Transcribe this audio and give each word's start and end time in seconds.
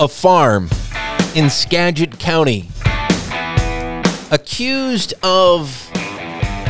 a 0.00 0.08
farm 0.08 0.70
in 1.34 1.50
Skagit 1.50 2.18
County 2.18 2.70
accused 4.30 5.12
of 5.22 5.90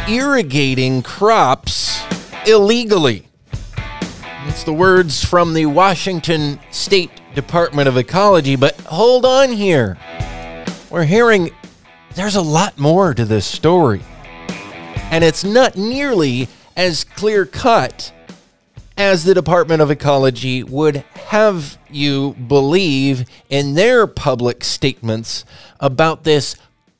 irrigating 0.09 1.00
crops 1.00 2.03
illegally. 2.45 3.29
It's 4.46 4.64
the 4.64 4.72
words 4.72 5.24
from 5.24 5.55
the 5.55 5.66
Washington 5.66 6.59
State 6.73 7.12
Department 7.37 7.87
of 7.87 7.96
Ecology, 7.96 8.56
but 8.56 8.74
hold 8.80 9.24
on 9.24 9.52
here. 9.52 9.97
We're 10.91 11.05
hearing 11.05 11.51
there's 12.16 12.34
a 12.34 12.42
lot 12.42 12.78
more 12.78 13.15
to 13.15 13.24
this 13.24 13.47
story. 13.47 14.02
And 15.12 15.23
it's 15.23 15.45
not 15.45 15.77
nearly 15.77 16.48
as 16.77 17.05
clear 17.05 17.47
cut 17.47 18.12
as 19.01 19.25
the 19.25 19.32
Department 19.32 19.80
of 19.80 19.91
Ecology 19.91 20.62
would 20.62 20.96
have 21.30 21.79
you 21.88 22.34
believe 22.34 23.24
in 23.48 23.73
their 23.73 24.07
public 24.07 24.62
statements 24.62 25.47
about 25.80 26.24
this 26.24 26.55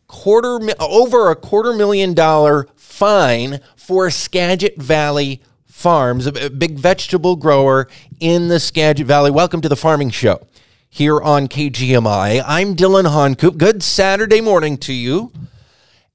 quarter 0.09 0.59
over 0.81 1.31
a 1.31 1.37
quarter 1.37 1.75
million 1.75 2.15
dollar 2.15 2.67
fine 2.75 3.61
for 3.77 4.09
Skagit 4.09 4.81
Valley 4.81 5.43
Farms, 5.67 6.27
a 6.27 6.49
big 6.49 6.79
vegetable 6.79 7.37
grower 7.37 7.87
in 8.19 8.49
the 8.49 8.59
Skagit 8.59 9.07
Valley. 9.07 9.31
Welcome 9.31 9.61
to 9.61 9.69
the 9.69 9.77
Farming 9.77 10.09
Show 10.09 10.41
here 10.89 11.21
on 11.21 11.49
KGMI. 11.49 12.43
I'm 12.47 12.73
Dillon 12.77 13.05
Honcoop. 13.05 13.59
Good 13.59 13.83
Saturday 13.83 14.41
morning 14.41 14.79
to 14.79 14.95
you. 14.95 15.33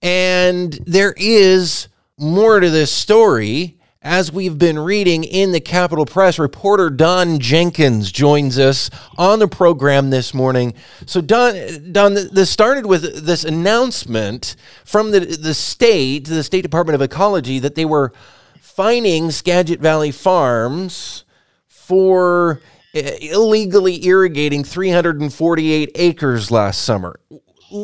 And 0.02 0.74
there 0.88 1.14
is 1.16 1.90
more 2.18 2.60
to 2.60 2.72
this 2.72 2.92
story. 2.92 3.78
As 4.06 4.32
we've 4.32 4.60
been 4.60 4.78
reading 4.78 5.24
in 5.24 5.52
the 5.52 5.60
Capital 5.60 6.06
Press, 6.06 6.38
reporter 6.38 6.92
Don 6.92 7.40
Jenkins 7.40 8.12
joins 8.12 8.60
us 8.60 8.92
on 9.18 9.40
the 9.40 9.48
program 9.48 10.12
this 10.12 10.32
morning. 10.32 10.76
So, 11.08 11.22
Don, 11.22 11.92
Don, 11.92 12.14
this 12.14 12.52
started 12.52 12.86
with 12.86 13.26
this 13.26 13.44
announcement 13.44 14.58
from 14.84 15.10
the, 15.10 15.22
the 15.22 15.56
state, 15.56 16.26
the 16.26 16.44
State 16.44 16.62
Department 16.62 16.94
of 16.94 17.02
Ecology, 17.02 17.58
that 17.58 17.74
they 17.74 17.84
were 17.84 18.14
fining 18.62 19.32
Skagit 19.32 19.80
Valley 19.80 20.12
Farms 20.12 21.26
for 21.68 22.62
uh, 22.96 23.00
illegally 23.20 24.06
irrigating 24.06 24.64
348 24.64 25.92
acres 25.96 26.52
last 26.52 26.84
summer. 26.84 27.20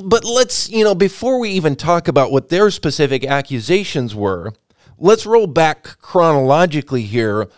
But 0.04 0.24
let's, 0.24 0.70
you 0.70 0.84
know, 0.84 0.94
before 0.94 1.40
we 1.40 1.50
even 1.50 1.76
talk 1.76 2.08
about 2.08 2.32
what 2.32 2.50
their 2.50 2.70
specific 2.70 3.26
accusations 3.26 4.14
were, 4.14 4.54
let's 5.02 5.26
roll 5.26 5.48
back 5.48 5.98
chronologically 6.00 7.02
here. 7.02 7.50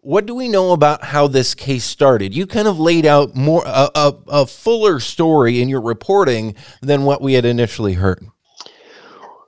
What 0.00 0.26
do 0.26 0.34
we 0.34 0.48
know 0.48 0.72
about 0.72 1.04
how 1.04 1.28
this 1.28 1.54
case 1.54 1.84
started? 1.84 2.34
You 2.34 2.46
kind 2.46 2.68
of 2.68 2.78
laid 2.78 3.06
out 3.06 3.34
more 3.34 3.62
a, 3.66 3.90
a, 3.94 4.14
a 4.28 4.46
fuller 4.46 5.00
story 5.00 5.60
in 5.60 5.68
your 5.68 5.80
reporting 5.80 6.54
than 6.82 7.04
what 7.04 7.22
we 7.22 7.34
had 7.34 7.44
initially 7.44 7.94
heard. 7.94 8.26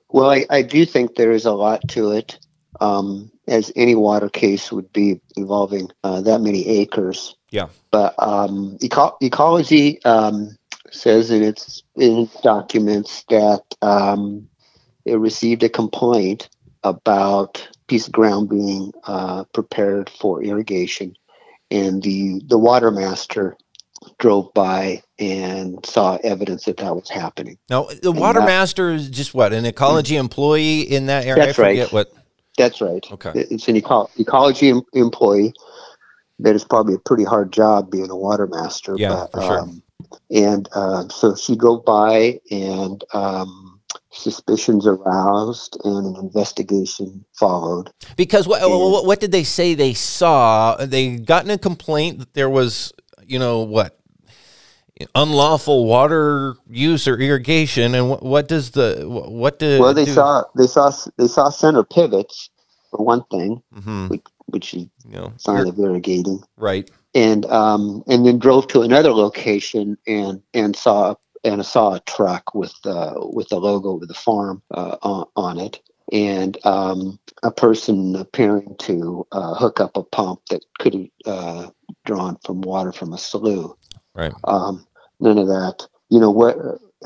Well, 0.08 0.30
I, 0.30 0.46
I 0.50 0.62
do 0.62 0.84
think 0.84 1.14
there 1.14 1.32
is 1.32 1.44
a 1.44 1.52
lot 1.52 1.86
to 1.90 2.12
it, 2.12 2.38
um, 2.80 3.30
as 3.46 3.72
any 3.76 3.94
water 3.94 4.28
case 4.28 4.72
would 4.72 4.92
be 4.92 5.20
involving 5.36 5.90
uh, 6.04 6.20
that 6.22 6.40
many 6.40 6.66
acres. 6.66 7.36
Yeah. 7.50 7.68
But 7.90 8.14
um, 8.18 8.76
eco- 8.80 9.16
ecology 9.20 10.02
um, 10.04 10.56
says 10.90 11.30
in 11.30 11.42
its 11.42 11.82
in 11.96 12.18
its 12.18 12.40
documents 12.40 13.24
that 13.28 13.62
um, 13.82 14.48
it 15.04 15.14
received 15.14 15.62
a 15.62 15.68
complaint 15.68 16.48
about 16.82 17.68
a 17.74 17.84
piece 17.86 18.06
of 18.06 18.12
ground 18.12 18.48
being 18.48 18.92
uh, 19.04 19.44
prepared 19.52 20.10
for 20.10 20.42
irrigation, 20.42 21.16
and 21.70 22.02
the 22.02 22.40
the 22.46 22.58
water 22.58 22.90
master 22.90 23.56
drove 24.18 24.52
by 24.54 25.02
and 25.18 25.84
saw 25.84 26.16
evidence 26.24 26.64
that 26.64 26.78
that 26.78 26.94
was 26.94 27.10
happening. 27.10 27.58
Now, 27.68 27.88
the 28.02 28.12
water 28.12 28.40
that, 28.40 28.46
master 28.46 28.90
is 28.90 29.10
just 29.10 29.34
what 29.34 29.52
an 29.52 29.66
ecology 29.66 30.16
employee 30.16 30.80
in 30.80 31.06
that 31.06 31.26
area. 31.26 31.44
That's 31.46 31.58
right. 31.58 31.92
What? 31.92 32.12
That's 32.56 32.80
right. 32.80 33.04
Okay. 33.12 33.32
It's 33.34 33.68
an 33.68 33.76
eco- 33.76 34.10
ecology 34.18 34.70
em- 34.70 34.82
employee. 34.94 35.52
That 36.38 36.54
is 36.56 36.64
probably 36.64 36.94
a 36.94 36.98
pretty 36.98 37.24
hard 37.24 37.52
job 37.52 37.90
being 37.90 38.10
a 38.10 38.16
water 38.16 38.46
master. 38.46 38.94
Yeah, 38.96 39.26
but, 39.30 39.32
for 39.32 39.40
sure. 39.42 39.58
Um, 39.60 39.82
and 40.30 40.68
uh, 40.74 41.08
so 41.08 41.34
she 41.36 41.54
drove 41.54 41.84
by 41.84 42.40
and 42.50 43.04
um, 43.12 43.69
suspicions 44.12 44.86
aroused 44.86 45.78
and 45.84 46.16
an 46.16 46.22
investigation 46.22 47.24
followed. 47.32 47.90
Because 48.16 48.48
what, 48.48 48.60
what, 48.68 49.06
what 49.06 49.20
did 49.20 49.32
they 49.32 49.44
say 49.44 49.74
they 49.74 49.94
saw? 49.94 50.76
They 50.76 51.16
gotten 51.16 51.50
a 51.50 51.58
complaint 51.58 52.18
that 52.18 52.34
there 52.34 52.50
was, 52.50 52.92
you 53.24 53.38
know, 53.38 53.60
what 53.60 54.00
unlawful 55.14 55.86
water 55.86 56.56
use 56.68 57.08
or 57.08 57.18
irrigation, 57.18 57.94
and 57.94 58.10
what, 58.10 58.22
what 58.22 58.48
does 58.48 58.72
the 58.72 59.04
what 59.06 59.58
did? 59.58 59.80
Well, 59.80 59.94
they 59.94 60.04
do? 60.04 60.12
saw 60.12 60.44
they 60.56 60.66
saw 60.66 60.92
they 61.16 61.28
saw 61.28 61.50
center 61.50 61.84
pivots 61.84 62.50
for 62.90 63.04
one 63.04 63.24
thing, 63.30 63.62
mm-hmm. 63.74 64.08
which, 64.08 64.22
which 64.46 64.74
is 64.74 64.86
you 65.08 65.16
know, 65.16 65.32
sign 65.36 65.66
of 65.66 65.78
irrigating, 65.78 66.42
right? 66.56 66.90
And 67.14 67.46
um 67.46 68.04
and 68.06 68.26
then 68.26 68.38
drove 68.38 68.68
to 68.68 68.82
another 68.82 69.12
location 69.12 69.96
and 70.06 70.42
and 70.54 70.76
saw 70.76 71.14
and 71.44 71.60
I 71.60 71.64
saw 71.64 71.94
a 71.94 72.00
truck 72.00 72.54
with 72.54 72.74
uh, 72.84 73.14
with 73.32 73.48
the 73.48 73.58
logo 73.58 73.96
of 73.96 74.08
the 74.08 74.14
farm 74.14 74.62
uh, 74.72 74.96
on, 75.02 75.26
on, 75.36 75.58
it, 75.58 75.80
and 76.12 76.58
um, 76.66 77.18
a 77.42 77.50
person 77.50 78.16
appearing 78.16 78.76
to 78.80 79.26
uh, 79.32 79.54
hook 79.54 79.80
up 79.80 79.96
a 79.96 80.02
pump 80.02 80.40
that 80.50 80.64
could 80.78 80.94
have 80.94 81.08
uh, 81.26 81.70
drawn 82.04 82.36
from 82.44 82.60
water 82.60 82.92
from 82.92 83.12
a 83.12 83.18
slough. 83.18 83.76
Right. 84.14 84.32
Um, 84.44 84.86
none 85.18 85.38
of 85.38 85.46
that. 85.48 85.86
You 86.08 86.20
know 86.20 86.30
what? 86.30 86.56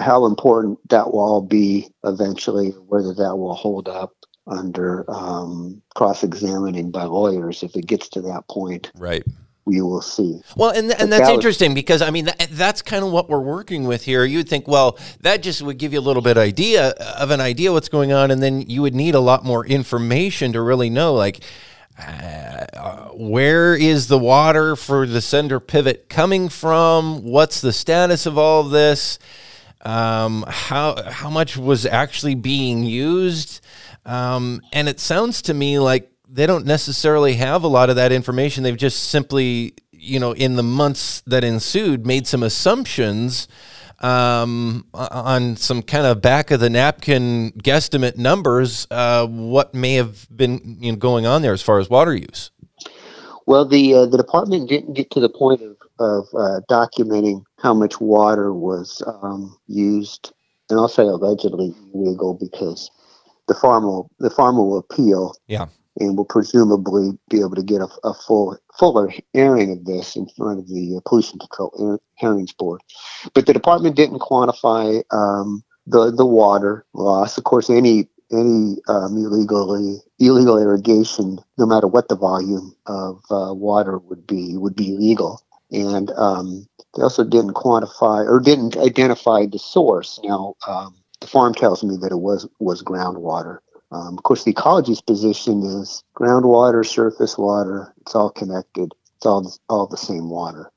How 0.00 0.26
important 0.26 0.78
that 0.88 1.12
will 1.12 1.20
all 1.20 1.42
be 1.42 1.88
eventually, 2.02 2.70
whether 2.70 3.14
that 3.14 3.36
will 3.36 3.54
hold 3.54 3.88
up 3.88 4.12
under 4.46 5.08
um, 5.08 5.80
cross-examining 5.94 6.90
by 6.90 7.04
lawyers 7.04 7.62
if 7.62 7.76
it 7.76 7.86
gets 7.86 8.08
to 8.10 8.20
that 8.22 8.46
point. 8.48 8.90
Right 8.96 9.24
we 9.66 9.80
will 9.80 10.02
see. 10.02 10.42
Well, 10.56 10.70
and 10.70 10.92
and 10.92 11.10
that's 11.10 11.28
that 11.28 11.34
interesting 11.34 11.74
because 11.74 12.02
I 12.02 12.10
mean 12.10 12.26
that, 12.26 12.48
that's 12.50 12.82
kind 12.82 13.04
of 13.04 13.10
what 13.10 13.28
we're 13.28 13.40
working 13.40 13.84
with 13.84 14.04
here. 14.04 14.24
You'd 14.24 14.48
think, 14.48 14.68
well, 14.68 14.98
that 15.20 15.42
just 15.42 15.62
would 15.62 15.78
give 15.78 15.92
you 15.92 16.00
a 16.00 16.02
little 16.02 16.22
bit 16.22 16.36
idea 16.36 16.90
of 16.90 17.30
an 17.30 17.40
idea 17.40 17.72
what's 17.72 17.88
going 17.88 18.12
on, 18.12 18.30
and 18.30 18.42
then 18.42 18.62
you 18.62 18.82
would 18.82 18.94
need 18.94 19.14
a 19.14 19.20
lot 19.20 19.44
more 19.44 19.66
information 19.66 20.52
to 20.52 20.60
really 20.60 20.90
know, 20.90 21.14
like. 21.14 21.42
Uh, 21.96 23.10
where 23.10 23.76
is 23.76 24.08
the 24.08 24.18
water 24.18 24.74
for 24.74 25.06
the 25.06 25.20
center 25.20 25.60
pivot 25.60 26.08
coming 26.08 26.48
from? 26.48 27.22
What's 27.22 27.60
the 27.60 27.72
status 27.72 28.26
of 28.26 28.36
all 28.36 28.62
of 28.62 28.72
this? 28.72 29.20
Um, 29.82 30.44
how 30.48 31.00
how 31.08 31.30
much 31.30 31.56
was 31.56 31.86
actually 31.86 32.34
being 32.34 32.82
used? 32.82 33.60
Um, 34.04 34.60
and 34.72 34.88
it 34.88 34.98
sounds 34.98 35.40
to 35.42 35.54
me 35.54 35.78
like 35.78 36.10
they 36.34 36.46
don't 36.46 36.66
necessarily 36.66 37.34
have 37.34 37.62
a 37.62 37.68
lot 37.68 37.90
of 37.90 37.96
that 37.96 38.10
information. 38.10 38.64
They've 38.64 38.76
just 38.76 39.04
simply, 39.04 39.74
you 39.92 40.18
know, 40.18 40.32
in 40.32 40.56
the 40.56 40.64
months 40.64 41.22
that 41.28 41.44
ensued, 41.44 42.04
made 42.04 42.26
some 42.26 42.42
assumptions 42.42 43.46
um, 44.00 44.84
on 44.92 45.54
some 45.54 45.80
kind 45.80 46.06
of 46.06 46.20
back 46.20 46.50
of 46.50 46.58
the 46.58 46.68
napkin 46.68 47.52
guesstimate 47.52 48.16
numbers. 48.16 48.88
Uh, 48.90 49.28
what 49.28 49.74
may 49.74 49.94
have 49.94 50.26
been 50.36 50.78
you 50.80 50.90
know, 50.90 50.98
going 50.98 51.24
on 51.24 51.42
there 51.42 51.52
as 51.52 51.62
far 51.62 51.78
as 51.78 51.88
water 51.88 52.14
use? 52.14 52.50
Well, 53.46 53.64
the 53.64 53.94
uh, 53.94 54.06
the 54.06 54.16
department 54.16 54.68
didn't 54.68 54.94
get 54.94 55.12
to 55.12 55.20
the 55.20 55.28
point 55.28 55.62
of 55.62 55.76
of 56.00 56.26
uh, 56.34 56.60
documenting 56.68 57.44
how 57.60 57.74
much 57.74 58.00
water 58.00 58.52
was 58.52 59.02
um, 59.06 59.56
used, 59.68 60.32
and 60.68 60.80
I'll 60.80 60.88
say 60.88 61.04
allegedly 61.04 61.72
illegal 61.94 62.34
because 62.34 62.90
the 63.46 63.54
farmer 63.54 64.02
the 64.18 64.30
farmer 64.30 64.64
will 64.64 64.78
appeal. 64.78 65.36
Yeah 65.46 65.66
and 65.98 66.16
will 66.16 66.24
presumably 66.24 67.16
be 67.28 67.40
able 67.40 67.54
to 67.54 67.62
get 67.62 67.80
a, 67.80 67.88
a 68.02 68.14
full 68.14 68.56
fuller 68.78 69.12
airing 69.34 69.72
of 69.72 69.84
this 69.84 70.16
in 70.16 70.26
front 70.36 70.58
of 70.58 70.68
the 70.68 70.96
uh, 70.96 71.00
Pollution 71.08 71.38
Control 71.38 72.00
Hearings 72.16 72.52
Board. 72.52 72.80
But 73.34 73.46
the 73.46 73.52
department 73.52 73.96
didn't 73.96 74.20
quantify 74.20 75.02
um, 75.10 75.62
the 75.86 76.10
the 76.10 76.26
water 76.26 76.84
loss. 76.94 77.38
Of 77.38 77.44
course, 77.44 77.70
any 77.70 78.08
any 78.32 78.78
um, 78.88 79.16
illegally 79.16 79.98
illegal 80.18 80.58
irrigation, 80.58 81.38
no 81.58 81.66
matter 81.66 81.86
what 81.86 82.08
the 82.08 82.16
volume 82.16 82.74
of 82.86 83.22
uh, 83.30 83.52
water 83.54 83.98
would 83.98 84.26
be, 84.26 84.56
would 84.56 84.74
be 84.74 84.94
illegal. 84.94 85.42
And 85.70 86.10
um, 86.12 86.66
they 86.96 87.02
also 87.02 87.24
didn't 87.24 87.54
quantify 87.54 88.26
or 88.26 88.40
didn't 88.40 88.76
identify 88.76 89.46
the 89.46 89.58
source. 89.58 90.20
Now, 90.24 90.54
um, 90.66 90.94
the 91.20 91.26
farm 91.26 91.54
tells 91.54 91.82
me 91.82 91.96
that 91.98 92.12
it 92.12 92.20
was 92.20 92.48
was 92.58 92.82
groundwater. 92.82 93.58
Um, 93.94 94.18
of 94.18 94.24
course, 94.24 94.42
the 94.44 94.50
ecology's 94.50 95.00
position 95.00 95.62
is 95.62 96.02
groundwater, 96.16 96.84
surface 96.84 97.38
water. 97.38 97.94
It's 98.00 98.14
all 98.14 98.30
connected. 98.30 98.92
It's 99.16 99.26
all 99.26 99.54
all 99.68 99.86
the 99.86 99.96
same 99.96 100.28
water. 100.28 100.72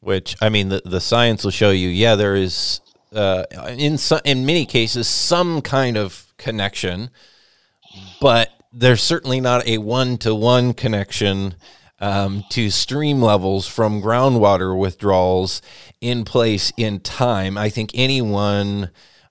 Which 0.00 0.36
I 0.42 0.48
mean, 0.50 0.68
the 0.68 0.82
the 0.84 1.00
science 1.00 1.42
will 1.44 1.56
show 1.62 1.70
you. 1.70 1.88
Yeah, 1.88 2.16
there 2.16 2.36
is 2.36 2.80
uh, 3.14 3.44
in 3.78 3.98
some, 3.98 4.20
in 4.24 4.44
many 4.44 4.66
cases 4.66 5.08
some 5.08 5.62
kind 5.62 5.96
of 5.96 6.34
connection, 6.36 7.10
but 8.20 8.50
there's 8.72 9.02
certainly 9.02 9.40
not 9.40 9.66
a 9.66 9.78
one 9.78 10.18
to 10.18 10.34
one 10.34 10.74
connection. 10.74 11.54
um, 12.00 12.44
to 12.48 12.70
stream 12.70 13.20
levels 13.20 13.66
from 13.66 14.02
groundwater 14.02 14.78
withdrawals 14.78 15.60
in 16.00 16.24
place 16.24 16.72
in 16.76 17.00
time. 17.00 17.58
I 17.58 17.68
think 17.68 17.90
anyone 17.94 18.90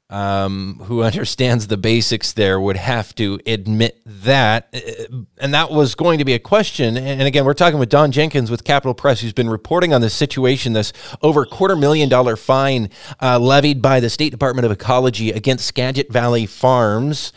um, 0.09 0.81
who 0.85 1.03
understands 1.03 1.67
the 1.67 1.77
basics 1.77 2.33
there 2.33 2.59
would 2.59 2.77
have 2.77 3.13
to 3.15 3.39
admit 3.45 4.01
that. 4.05 4.67
Uh, 4.73 5.23
and 5.39 5.53
that 5.53 5.69
was 5.69 5.93
going 5.93 6.17
to 6.17 6.25
be 6.25 6.33
a 6.33 6.39
question. 6.39 6.97
And 6.97 7.21
again, 7.21 7.45
we're 7.45 7.53
talking 7.53 7.79
with 7.79 7.89
Don 7.89 8.11
Jenkins 8.11 8.49
with 8.49 8.63
Capital 8.63 8.93
Press, 8.93 9.21
who's 9.21 9.33
been 9.33 9.49
reporting 9.49 9.93
on 9.93 10.01
this 10.01 10.13
situation, 10.13 10.73
this 10.73 10.93
over 11.21 11.45
quarter 11.45 11.75
million 11.75 12.09
dollar 12.09 12.35
fine 12.35 12.89
uh, 13.21 13.37
levied 13.39 13.81
by 13.81 13.99
the 13.99 14.09
State 14.09 14.31
Department 14.31 14.65
of 14.65 14.71
Ecology 14.71 15.31
against 15.31 15.65
Skagit 15.65 16.11
Valley 16.11 16.47
Farms. 16.47 17.31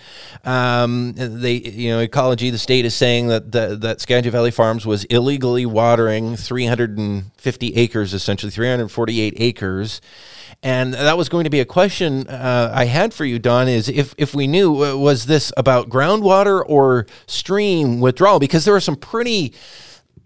Um, 0.45 1.13
they, 1.17 1.55
you 1.55 1.91
know, 1.91 2.01
Ecology, 2.01 2.51
the 2.51 2.59
state 2.59 2.85
is 2.85 2.95
saying 2.95 3.29
that 3.29 3.53
the, 3.53 3.77
that 3.77 4.01
Skagit 4.01 4.33
Valley 4.33 4.51
Farms 4.51 4.87
was 4.87 5.05
illegally 5.05 5.67
watering 5.67 6.37
350 6.37 7.75
acres, 7.75 8.15
essentially 8.15 8.51
348 8.51 9.35
acres. 9.37 10.01
And 10.63 10.95
that 10.95 11.19
was 11.19 11.29
going 11.29 11.45
to 11.45 11.51
be 11.51 11.59
a 11.61 11.65
question 11.65 12.27
uh, 12.63 12.73
I 12.75 12.85
had 12.85 13.13
for 13.13 13.25
you, 13.25 13.39
Don. 13.39 13.69
Is 13.69 13.89
if 13.89 14.15
if 14.19 14.35
we 14.35 14.47
knew 14.47 14.85
uh, 14.85 14.97
was 14.97 15.27
this 15.27 15.53
about 15.57 15.89
groundwater 15.89 16.63
or 16.67 17.07
stream 17.27 18.01
withdrawal? 18.01 18.39
Because 18.39 18.65
there 18.65 18.75
were 18.75 18.81
some 18.81 18.97
pretty 18.97 19.53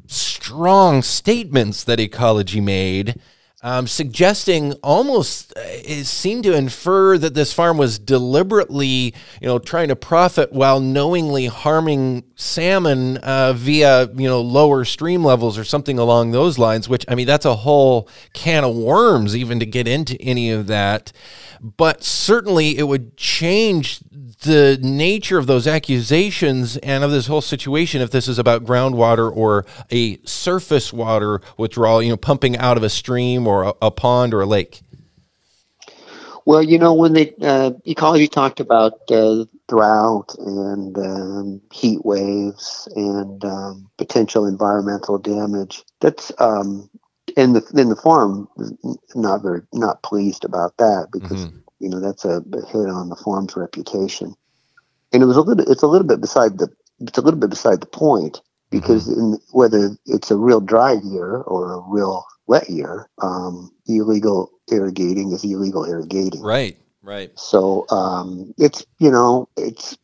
strong 0.06 1.03
statements 1.03 1.85
that 1.85 1.99
ecology 1.99 2.61
made 2.61 3.19
um, 3.67 3.89
suggesting 3.89 4.75
almost 4.75 5.53
uh, 5.57 5.61
it 5.65 6.05
seemed 6.05 6.45
to 6.45 6.55
infer 6.55 7.19
that 7.19 7.35
this 7.35 7.53
farm 7.53 7.77
was 7.77 7.99
deliberately, 7.99 9.13
you 9.41 9.49
know, 9.49 9.59
trying 9.59 9.89
to 9.89 9.97
profit 9.97 10.53
while 10.53 10.79
knowingly 10.79 11.47
harming 11.47 12.23
salmon 12.37 13.17
uh, 13.17 13.55
via, 13.55 14.09
you 14.15 14.29
know, 14.29 14.41
lower 14.41 14.85
stream 14.85 15.25
levels 15.25 15.59
or 15.59 15.65
something 15.65 15.99
along 15.99 16.31
those 16.31 16.61
lines. 16.61 16.89
Which 16.89 17.05
I 17.09 17.17
mean, 17.17 17.27
that's 17.27 17.45
a 17.45 17.57
whole 17.57 18.09
can 18.35 18.63
of 18.63 18.77
worms 18.77 19.35
even 19.35 19.59
to 19.59 19.67
get 19.67 19.89
into 19.89 20.17
any 20.23 20.53
of 20.53 20.69
that. 20.69 21.12
But 21.61 22.05
certainly, 22.05 22.79
it 22.79 22.85
would 22.85 23.17
change 23.17 23.99
the 24.43 24.79
nature 24.83 25.39
of 25.39 25.47
those 25.47 25.67
accusations 25.67 26.77
and 26.79 27.03
of 27.03 27.11
this 27.11 27.27
whole 27.27 27.41
situation 27.41 28.03
if 28.03 28.11
this 28.11 28.29
is 28.29 28.39
about 28.39 28.65
groundwater 28.65 29.35
or 29.35 29.65
a 29.91 30.19
surface 30.25 30.93
water 30.93 31.41
withdrawal, 31.57 32.03
you 32.03 32.11
know, 32.11 32.17
pumping 32.17 32.57
out 32.59 32.77
of 32.77 32.83
a 32.83 32.91
stream 32.91 33.47
or 33.47 33.56
a, 33.64 33.75
a 33.82 33.91
pond 33.91 34.35
or 34.35 34.41
a 34.41 34.47
lake? 34.47 34.82
Well, 36.44 36.62
you 36.62 36.79
know, 36.79 36.94
when 36.94 37.12
the 37.12 37.35
uh, 37.43 37.73
ecology 37.85 38.29
talked 38.29 38.61
about 38.61 39.00
uh, 39.11 39.47
drought 39.69 40.35
and 40.38 40.97
um, 40.97 41.61
heat 41.73 42.05
waves 42.05 42.88
and 42.94 43.44
um, 43.44 43.91
potential 43.99 44.47
environmental 44.47 45.19
damage, 45.19 45.82
that's 46.00 46.31
um, 46.38 46.88
and 47.37 47.56
the 47.56 47.81
in 47.81 47.88
the 47.88 47.97
farm 47.97 48.49
not 49.17 49.43
very 49.43 49.62
not 49.73 50.02
pleased 50.02 50.44
about 50.44 50.76
that 50.76 51.09
because 51.12 51.47
mm-hmm 51.47 51.59
you 51.79 51.88
know 51.88 52.00
that's 52.00 52.25
a 52.25 52.43
hit 52.69 52.88
on 52.88 53.09
the 53.09 53.17
farm's 53.17 53.56
reputation 53.56 54.35
and 55.12 55.23
it 55.23 55.26
was 55.26 55.37
a 55.37 55.41
little 55.41 55.70
it's 55.70 55.82
a 55.82 55.87
little 55.87 56.06
bit 56.06 56.20
beside 56.20 56.59
the 56.59 56.69
it's 57.00 57.19
a 57.19 57.20
little 57.20 57.41
bit 57.41 57.50
beside 57.50 57.81
the 57.81 57.87
point 57.87 58.41
because 58.70 59.09
mm-hmm. 59.09 59.20
in 59.20 59.38
whether 59.52 59.97
it's 60.06 60.31
a 60.31 60.37
real 60.37 60.61
dry 60.61 60.93
year 60.93 61.37
or 61.37 61.75
a 61.75 61.81
real 61.88 62.25
wet 62.47 62.69
year 62.69 63.09
um, 63.23 63.73
illegal 63.87 64.51
irrigating 64.71 65.33
is 65.33 65.45
illegal 65.45 65.85
irrigating 65.85 66.43
right 66.43 66.77
right 67.03 67.31
so 67.39 67.87
um, 67.91 68.55
it's 68.59 68.85
you 68.99 69.11
know 69.11 69.49
it's 69.57 69.97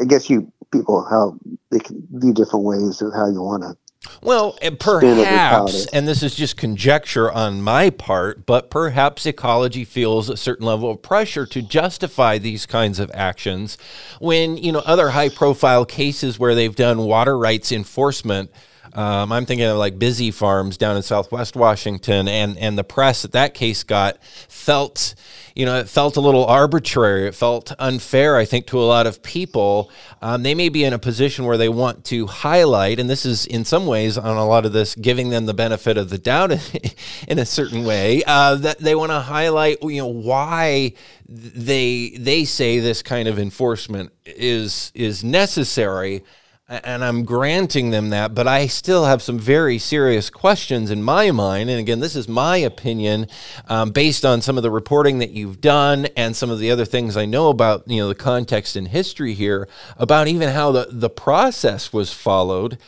i 0.00 0.04
guess 0.04 0.30
you 0.30 0.50
people 0.72 1.04
how 1.08 1.38
they 1.70 1.78
can 1.78 2.06
view 2.12 2.32
different 2.32 2.64
ways 2.64 3.00
of 3.02 3.12
how 3.12 3.28
you 3.28 3.42
want 3.42 3.62
to 3.62 3.76
well, 4.22 4.58
and 4.62 4.78
perhaps, 4.78 5.86
and 5.86 6.06
this 6.06 6.22
is 6.22 6.34
just 6.34 6.56
conjecture 6.56 7.30
on 7.30 7.60
my 7.60 7.90
part, 7.90 8.46
but 8.46 8.70
perhaps 8.70 9.26
ecology 9.26 9.84
feels 9.84 10.28
a 10.28 10.36
certain 10.36 10.66
level 10.66 10.90
of 10.90 11.02
pressure 11.02 11.46
to 11.46 11.62
justify 11.62 12.38
these 12.38 12.66
kinds 12.66 12.98
of 12.98 13.10
actions 13.14 13.76
when, 14.20 14.56
you 14.56 14.72
know, 14.72 14.80
other 14.80 15.10
high 15.10 15.28
profile 15.28 15.84
cases 15.84 16.38
where 16.38 16.54
they've 16.54 16.76
done 16.76 16.98
water 16.98 17.36
rights 17.38 17.72
enforcement. 17.72 18.50
Um, 18.96 19.30
I'm 19.30 19.46
thinking 19.46 19.66
of 19.66 19.76
like 19.76 19.98
busy 19.98 20.30
farms 20.30 20.76
down 20.76 20.96
in 20.96 21.02
Southwest 21.02 21.54
Washington, 21.54 22.26
and 22.26 22.58
and 22.58 22.76
the 22.76 22.84
press 22.84 23.22
that 23.22 23.32
that 23.32 23.54
case 23.54 23.84
got 23.84 24.22
felt 24.24 25.14
you 25.56 25.64
know, 25.64 25.78
it 25.78 25.88
felt 25.88 26.18
a 26.18 26.20
little 26.20 26.44
arbitrary. 26.44 27.26
It 27.26 27.34
felt 27.34 27.72
unfair, 27.78 28.36
I 28.36 28.44
think, 28.44 28.66
to 28.66 28.78
a 28.78 28.84
lot 28.84 29.06
of 29.06 29.22
people. 29.22 29.90
Um, 30.20 30.42
they 30.42 30.54
may 30.54 30.68
be 30.68 30.84
in 30.84 30.92
a 30.92 30.98
position 30.98 31.46
where 31.46 31.56
they 31.56 31.70
want 31.70 32.04
to 32.06 32.26
highlight, 32.26 33.00
and 33.00 33.08
this 33.08 33.24
is 33.24 33.46
in 33.46 33.64
some 33.64 33.86
ways 33.86 34.18
on 34.18 34.36
a 34.36 34.46
lot 34.46 34.66
of 34.66 34.74
this 34.74 34.94
giving 34.94 35.30
them 35.30 35.46
the 35.46 35.54
benefit 35.54 35.96
of 35.96 36.10
the 36.10 36.18
doubt 36.18 36.52
in 37.28 37.38
a 37.38 37.46
certain 37.46 37.86
way, 37.86 38.22
uh, 38.26 38.56
that 38.56 38.80
they 38.80 38.94
want 38.94 39.12
to 39.12 39.20
highlight, 39.20 39.82
you 39.82 39.96
know, 39.96 40.06
why 40.06 40.92
they 41.26 42.10
they 42.18 42.44
say 42.44 42.78
this 42.78 43.02
kind 43.02 43.26
of 43.26 43.38
enforcement 43.38 44.12
is 44.26 44.92
is 44.94 45.24
necessary 45.24 46.22
and 46.68 47.04
I'm 47.04 47.24
granting 47.24 47.90
them 47.90 48.10
that, 48.10 48.34
but 48.34 48.48
I 48.48 48.66
still 48.66 49.04
have 49.04 49.22
some 49.22 49.38
very 49.38 49.78
serious 49.78 50.30
questions 50.30 50.90
in 50.90 51.00
my 51.00 51.30
mind. 51.30 51.70
And 51.70 51.78
again, 51.78 52.00
this 52.00 52.16
is 52.16 52.28
my 52.28 52.56
opinion 52.56 53.28
um, 53.68 53.90
based 53.90 54.24
on 54.24 54.42
some 54.42 54.56
of 54.56 54.64
the 54.64 54.70
reporting 54.70 55.20
that 55.20 55.30
you've 55.30 55.60
done 55.60 56.06
and 56.16 56.34
some 56.34 56.50
of 56.50 56.58
the 56.58 56.72
other 56.72 56.84
things 56.84 57.16
I 57.16 57.24
know 57.24 57.50
about, 57.50 57.88
you 57.88 57.98
know, 57.98 58.08
the 58.08 58.16
context 58.16 58.74
and 58.74 58.88
history 58.88 59.34
here 59.34 59.68
about 59.96 60.26
even 60.26 60.48
how 60.48 60.72
the, 60.72 60.88
the 60.90 61.10
process 61.10 61.92
was 61.92 62.12
followed. 62.12 62.78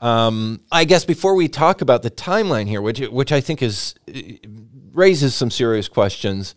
Um, 0.00 0.60
I 0.72 0.84
guess 0.84 1.04
before 1.04 1.34
we 1.34 1.48
talk 1.48 1.82
about 1.82 2.02
the 2.02 2.10
timeline 2.10 2.68
here, 2.68 2.82
which 2.82 3.00
which 3.00 3.32
I 3.32 3.40
think 3.40 3.62
is 3.62 3.94
raises 4.92 5.34
some 5.34 5.50
serious 5.50 5.88
questions. 5.88 6.54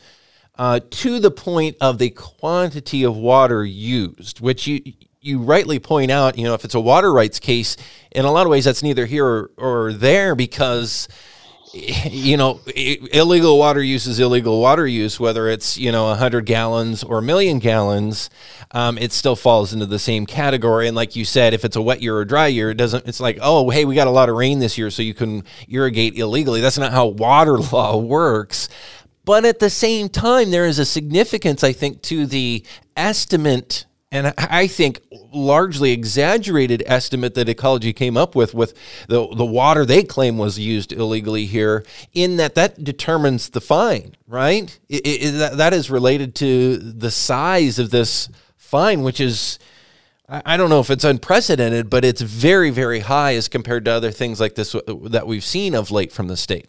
Uh, 0.58 0.82
to 0.90 1.22
the 1.22 1.32
point 1.32 1.78
of 1.80 2.00
the 2.00 2.10
quantity 2.10 3.04
of 3.04 3.16
water 3.16 3.64
used, 3.64 4.42
which 4.42 4.68
you 4.68 4.82
you 5.22 5.40
rightly 5.40 5.80
point 5.80 6.12
out, 6.12 6.38
you 6.38 6.46
know, 6.46 6.54
if 6.54 6.64
it's 6.64 6.76
a 6.76 6.80
water 6.80 7.12
rights 7.12 7.40
case, 7.40 7.76
in 8.12 8.26
a 8.26 8.32
lot 8.32 8.46
of 8.46 8.52
ways 8.52 8.66
that's 8.66 8.84
neither 8.84 9.06
here 9.06 9.26
or, 9.26 9.52
or 9.58 9.94
there 9.94 10.34
because 10.36 11.08
you 11.74 12.36
know, 12.36 12.60
illegal 12.76 13.60
water 13.60 13.84
use 13.84 14.08
is 14.08 14.20
illegal 14.20 14.60
water 14.60 14.88
use, 14.88 15.20
whether 15.20 15.48
it's, 15.48 15.78
you 15.78 15.92
know, 15.92 16.06
100 16.06 16.46
gallons 16.46 17.04
or 17.04 17.20
a 17.20 17.22
million 17.22 17.60
gallons, 17.60 18.30
um, 18.72 18.98
it 18.98 19.12
still 19.12 19.36
falls 19.36 19.72
into 19.72 19.86
the 19.86 20.00
same 20.00 20.26
category. 20.26 20.88
And 20.88 20.96
like 20.96 21.16
you 21.16 21.26
said, 21.26 21.54
if 21.54 21.64
it's 21.64 21.76
a 21.76 21.82
wet 21.82 22.02
year 22.02 22.16
or 22.16 22.26
dry 22.26 22.48
year, 22.48 22.72
it 22.72 22.76
doesn't, 22.76 23.08
it's 23.08 23.20
like, 23.20 23.38
oh, 23.42 23.70
hey, 23.70 23.86
we 23.86 23.94
got 23.94 24.08
a 24.08 24.12
lot 24.12 24.30
of 24.30 24.36
rain 24.36 24.60
this 24.60 24.78
year, 24.78 24.90
so 24.90 25.04
you 25.04 25.14
can 25.14 25.44
irrigate 25.68 26.16
illegally. 26.18 26.62
That's 26.62 26.78
not 26.78 26.92
how 26.92 27.06
water 27.08 27.58
law 27.58 27.98
works. 27.98 28.68
But 29.26 29.46
at 29.46 29.60
the 29.60 29.70
same 29.70 30.10
time, 30.10 30.50
there 30.50 30.66
is 30.66 30.80
a 30.80 30.86
significance, 30.86 31.64
I 31.64 31.72
think, 31.72 32.02
to 32.04 32.26
the 32.26 32.66
estimate 32.98 33.86
and 34.12 34.34
I 34.38 34.68
think 34.68 35.02
largely 35.32 35.92
exaggerated 35.92 36.84
estimate 36.86 37.36
that 37.36 37.48
ecology 37.48 37.94
came 37.94 38.18
up 38.18 38.36
with 38.36 38.54
with 38.54 38.74
the 39.08 39.28
the 39.36 39.46
water 39.46 39.86
they 39.86 40.04
claim 40.04 40.38
was 40.38 40.58
used 40.58 40.92
illegally 40.92 41.46
here 41.46 41.86
in 42.14 42.38
that 42.38 42.56
that 42.56 42.84
determines 42.84 43.50
the 43.50 43.62
fine 43.62 44.16
right? 44.28 44.80
It, 44.90 45.02
it, 45.06 45.32
that, 45.40 45.58
that 45.58 45.74
is 45.74 45.90
related 45.90 46.36
to 46.36 46.78
the 46.78 47.12
size 47.12 47.80
of 47.80 47.92
this 47.92 48.30
fine 48.58 49.04
which 49.04 49.20
is 49.20 49.60
I 50.28 50.58
don't 50.58 50.70
know 50.70 50.80
if 50.80 50.90
it's 50.90 51.04
unprecedented 51.04 51.90
but 51.90 52.04
it's 52.04 52.22
very 52.22 52.72
very 52.72 53.02
high 53.02 53.36
as 53.36 53.48
compared 53.48 53.86
to 53.86 53.92
other 53.92 54.12
things 54.12 54.40
like 54.40 54.56
this 54.56 54.76
that 54.88 55.28
we've 55.28 55.46
seen 55.46 55.76
of 55.76 55.92
late 55.92 56.12
from 56.12 56.28
the 56.28 56.38
state. 56.38 56.68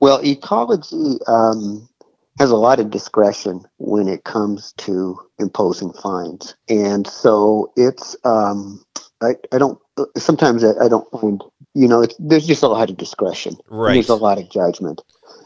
Well 0.00 0.20
ecology 0.24 1.18
um 1.26 1.88
has 2.38 2.50
a 2.50 2.56
lot 2.56 2.80
of 2.80 2.90
discretion 2.90 3.62
when 3.78 4.08
it 4.08 4.24
comes 4.24 4.72
to 4.78 5.18
imposing 5.38 5.92
fines. 5.92 6.54
And 6.68 7.06
so 7.06 7.72
it's, 7.76 8.16
um, 8.24 8.84
I, 9.22 9.36
I 9.52 9.58
don't, 9.58 9.78
sometimes 10.16 10.62
I, 10.62 10.72
I 10.84 10.88
don't 10.88 11.10
find, 11.10 11.42
you 11.74 11.88
know, 11.88 12.06
there's 12.18 12.46
just 12.46 12.62
a 12.62 12.68
lot 12.68 12.90
of 12.90 12.96
discretion. 12.96 13.56
Right. 13.68 13.94
There's 13.94 14.08
a 14.08 14.16
lot 14.16 14.38
of 14.38 14.50
judgment. 14.50 15.02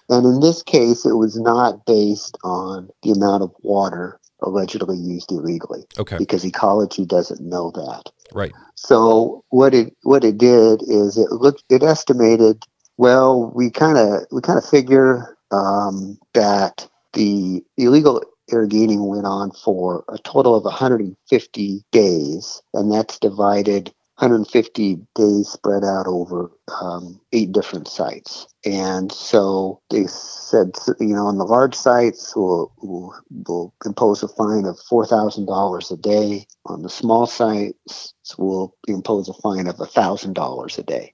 And 0.08 0.26
in 0.26 0.40
this 0.40 0.62
case, 0.62 1.06
it 1.06 1.14
was 1.14 1.38
not 1.38 1.86
based 1.86 2.36
on 2.42 2.90
the 3.02 3.12
amount 3.12 3.44
of 3.44 3.52
water 3.62 4.18
allegedly 4.42 4.96
used 4.96 5.30
illegally. 5.30 5.84
Okay. 5.98 6.16
Because 6.18 6.44
ecology 6.44 7.04
doesn't 7.04 7.40
know 7.40 7.70
that. 7.72 8.10
Right. 8.32 8.52
So 8.74 9.44
what 9.50 9.74
it 9.74 9.94
what 10.02 10.24
it 10.24 10.38
did 10.38 10.82
is 10.82 11.16
it 11.16 11.30
looked 11.30 11.64
it 11.68 11.82
estimated 11.82 12.62
well 12.96 13.50
we 13.54 13.70
kind 13.70 13.98
of 13.98 14.26
we 14.30 14.40
kind 14.40 14.58
of 14.58 14.64
figure 14.64 15.36
um, 15.50 16.18
that 16.34 16.88
the 17.12 17.62
illegal 17.76 18.22
irrigating 18.52 19.06
went 19.06 19.26
on 19.26 19.52
for 19.52 20.04
a 20.08 20.18
total 20.18 20.54
of 20.54 20.64
150 20.64 21.84
days, 21.92 22.62
and 22.74 22.92
that's 22.92 23.18
divided 23.18 23.92
150 24.20 24.98
days 25.14 25.48
spread 25.48 25.82
out 25.82 26.06
over 26.06 26.50
um, 26.82 27.18
eight 27.32 27.52
different 27.52 27.88
sites. 27.88 28.46
And 28.66 29.10
so 29.10 29.80
they 29.88 30.06
said, 30.08 30.72
you 31.00 31.14
know, 31.14 31.26
on 31.26 31.38
the 31.38 31.44
large 31.44 31.74
sites, 31.74 32.34
we'll, 32.36 32.70
we'll, 32.82 33.14
we'll 33.48 33.74
impose 33.86 34.22
a 34.22 34.28
fine 34.28 34.66
of 34.66 34.76
$4,000 34.76 35.90
a 35.90 35.96
day. 35.96 36.46
On 36.66 36.82
the 36.82 36.90
small 36.90 37.26
sites, 37.26 38.12
we'll 38.36 38.74
impose 38.86 39.30
a 39.30 39.34
fine 39.34 39.66
of 39.66 39.76
$1,000 39.76 40.78
a 40.78 40.82
day. 40.82 41.12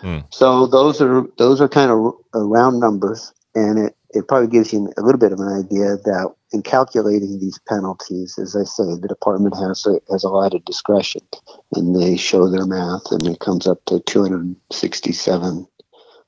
Hmm. 0.00 0.18
So 0.30 0.66
those 0.66 1.00
are 1.02 1.26
those 1.36 1.60
are 1.60 1.68
kind 1.68 1.90
of 1.90 2.14
round 2.32 2.80
numbers, 2.80 3.34
and 3.54 3.78
it 3.78 3.96
it 4.12 4.26
probably 4.26 4.48
gives 4.48 4.72
you 4.72 4.92
a 4.96 5.02
little 5.02 5.18
bit 5.18 5.32
of 5.32 5.38
an 5.38 5.48
idea 5.48 5.96
that 5.96 6.34
in 6.52 6.62
calculating 6.62 7.38
these 7.38 7.60
penalties, 7.68 8.38
as 8.38 8.56
I 8.56 8.64
say, 8.64 8.82
the 9.00 9.06
department 9.06 9.54
has 9.56 9.86
a, 9.86 10.00
has 10.10 10.24
a 10.24 10.28
lot 10.28 10.52
of 10.52 10.64
discretion, 10.64 11.22
and 11.74 11.94
they 11.94 12.16
show 12.16 12.48
their 12.48 12.66
math, 12.66 13.12
and 13.12 13.26
it 13.28 13.38
comes 13.38 13.66
up 13.66 13.84
to 13.86 14.00
two 14.00 14.22
hundred 14.22 14.56
sixty-seven 14.72 15.66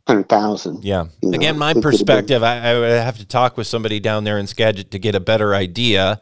hundred 0.07 0.29
thousand. 0.29 0.85
Yeah. 0.85 1.07
You 1.23 1.31
know, 1.31 1.37
Again, 1.37 1.59
my 1.59 1.75
perspective, 1.75 2.43
I, 2.43 2.71
I, 2.71 2.79
would 2.79 2.91
have 2.91 3.19
to 3.19 3.25
talk 3.25 3.57
with 3.57 3.67
somebody 3.67 3.99
down 3.99 4.25
there 4.25 4.39
in 4.39 4.47
Skagit 4.47 4.93
to 4.93 4.99
get 4.99 5.15
a 5.15 5.21
better 5.21 5.55
idea. 5.55 6.21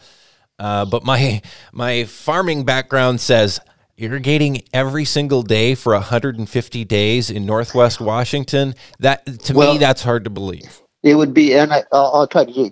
Uh, 0.58 0.84
but 0.86 1.04
my 1.04 1.42
my 1.72 2.04
farming 2.04 2.64
background 2.64 3.20
says 3.20 3.60
irrigating 3.98 4.62
every 4.72 5.04
single 5.04 5.42
day 5.42 5.74
for 5.74 5.92
150 5.92 6.84
days 6.86 7.30
in 7.30 7.44
Northwest 7.44 8.00
Washington. 8.00 8.74
That 8.98 9.26
to 9.40 9.54
well, 9.54 9.74
me, 9.74 9.78
that's 9.78 10.02
hard 10.02 10.24
to 10.24 10.30
believe. 10.30 10.80
It 11.02 11.14
would 11.14 11.32
be, 11.32 11.54
and 11.54 11.72
I, 11.72 11.84
will 11.92 12.26
try 12.26 12.44
to 12.44 12.52
do 12.52 12.70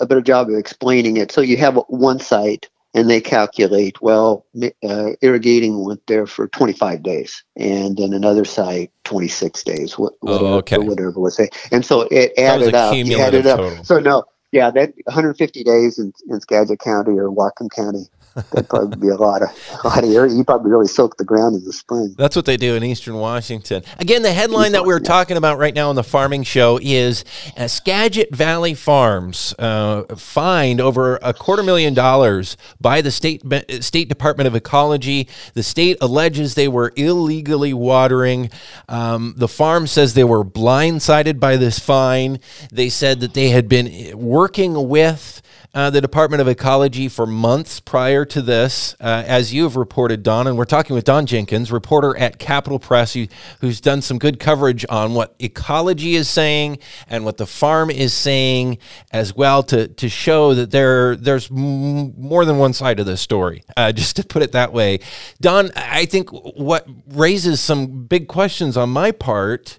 a 0.00 0.06
better 0.06 0.22
job 0.22 0.48
of 0.48 0.56
explaining 0.56 1.18
it. 1.18 1.30
So 1.30 1.40
you 1.42 1.58
have 1.58 1.76
one 1.88 2.18
site 2.18 2.68
and 2.94 3.08
they 3.08 3.20
calculate 3.20 4.00
well 4.00 4.46
uh, 4.82 5.10
irrigating 5.20 5.84
went 5.84 6.06
there 6.06 6.26
for 6.26 6.48
25 6.48 7.02
days 7.02 7.44
and 7.56 7.96
then 7.96 8.12
another 8.12 8.44
site 8.44 8.90
26 9.04 9.62
days 9.62 9.98
whatever, 9.98 10.18
oh, 10.24 10.54
okay. 10.54 10.78
whatever 10.78 11.10
was 11.12 11.36
say 11.36 11.48
and 11.70 11.84
so 11.84 12.02
it 12.10 12.32
added 12.38 12.74
up 12.74 12.94
you 12.94 13.18
added 13.18 13.46
up 13.46 13.58
total. 13.58 13.84
so 13.84 13.98
no 13.98 14.24
yeah 14.52 14.70
that 14.70 14.92
150 15.04 15.64
days 15.64 15.98
in, 15.98 16.12
in 16.28 16.40
skagit 16.40 16.78
county 16.80 17.12
or 17.12 17.30
whatcom 17.30 17.70
county 17.70 18.06
That'd 18.34 18.68
probably 18.68 18.96
be 18.98 19.08
a 19.08 19.16
lot 19.16 19.42
of 19.42 19.48
a 19.84 19.88
lot 19.88 20.04
of 20.04 20.10
area. 20.10 20.34
You 20.34 20.44
probably 20.44 20.70
really 20.70 20.86
soak 20.86 21.16
the 21.16 21.24
ground 21.24 21.56
in 21.56 21.64
the 21.64 21.72
spring. 21.72 22.14
That's 22.16 22.36
what 22.36 22.44
they 22.44 22.56
do 22.56 22.74
in 22.74 22.84
Eastern 22.84 23.14
Washington. 23.16 23.82
Again, 23.98 24.22
the 24.22 24.32
headline 24.32 24.72
that 24.72 24.84
we're 24.84 25.00
talking 25.00 25.36
about 25.36 25.58
right 25.58 25.74
now 25.74 25.88
on 25.88 25.96
the 25.96 26.04
farming 26.04 26.44
show 26.44 26.78
is 26.82 27.24
uh, 27.56 27.66
Skagit 27.66 28.34
Valley 28.34 28.74
Farms 28.74 29.54
uh, 29.58 30.04
fined 30.16 30.80
over 30.80 31.18
a 31.22 31.34
quarter 31.34 31.62
million 31.62 31.94
dollars 31.94 32.56
by 32.80 33.00
the 33.00 33.10
state 33.10 33.42
State 33.80 34.08
Department 34.08 34.46
of 34.46 34.54
Ecology. 34.54 35.28
The 35.54 35.62
state 35.62 35.98
alleges 36.00 36.54
they 36.54 36.68
were 36.68 36.92
illegally 36.96 37.72
watering. 37.72 38.50
Um, 38.88 39.34
the 39.36 39.48
farm 39.48 39.86
says 39.86 40.14
they 40.14 40.24
were 40.24 40.44
blindsided 40.44 41.40
by 41.40 41.56
this 41.56 41.78
fine. 41.78 42.40
They 42.70 42.88
said 42.88 43.20
that 43.20 43.34
they 43.34 43.50
had 43.50 43.68
been 43.68 44.18
working 44.18 44.88
with 44.88 45.42
uh, 45.74 45.90
the 45.90 46.00
Department 46.00 46.40
of 46.40 46.48
Ecology 46.48 47.08
for 47.08 47.26
months 47.26 47.78
prior 47.78 48.24
to 48.24 48.40
this, 48.40 48.94
uh, 49.00 49.22
as 49.26 49.52
you 49.52 49.64
have 49.64 49.76
reported, 49.76 50.22
Don. 50.22 50.46
And 50.46 50.56
we're 50.56 50.64
talking 50.64 50.94
with 50.94 51.04
Don 51.04 51.26
Jenkins, 51.26 51.70
reporter 51.70 52.16
at 52.16 52.38
Capital 52.38 52.78
Press, 52.78 53.12
who, 53.12 53.26
who's 53.60 53.80
done 53.80 54.00
some 54.00 54.18
good 54.18 54.40
coverage 54.40 54.86
on 54.88 55.14
what 55.14 55.34
ecology 55.38 56.14
is 56.14 56.28
saying 56.28 56.78
and 57.08 57.24
what 57.24 57.36
the 57.36 57.46
farm 57.46 57.90
is 57.90 58.14
saying 58.14 58.78
as 59.12 59.36
well 59.36 59.62
to, 59.64 59.88
to 59.88 60.08
show 60.08 60.54
that 60.54 60.70
there 60.70 61.16
there's 61.16 61.50
m- 61.50 62.18
more 62.18 62.44
than 62.44 62.58
one 62.58 62.72
side 62.72 62.98
of 62.98 63.06
this 63.06 63.20
story, 63.20 63.62
uh, 63.76 63.92
just 63.98 64.16
to 64.16 64.24
put 64.24 64.42
it 64.42 64.52
that 64.52 64.72
way. 64.72 65.00
Don, 65.40 65.70
I 65.76 66.06
think 66.06 66.30
what 66.30 66.88
raises 67.08 67.60
some 67.60 68.04
big 68.04 68.26
questions 68.26 68.76
on 68.76 68.88
my 68.90 69.12
part 69.12 69.78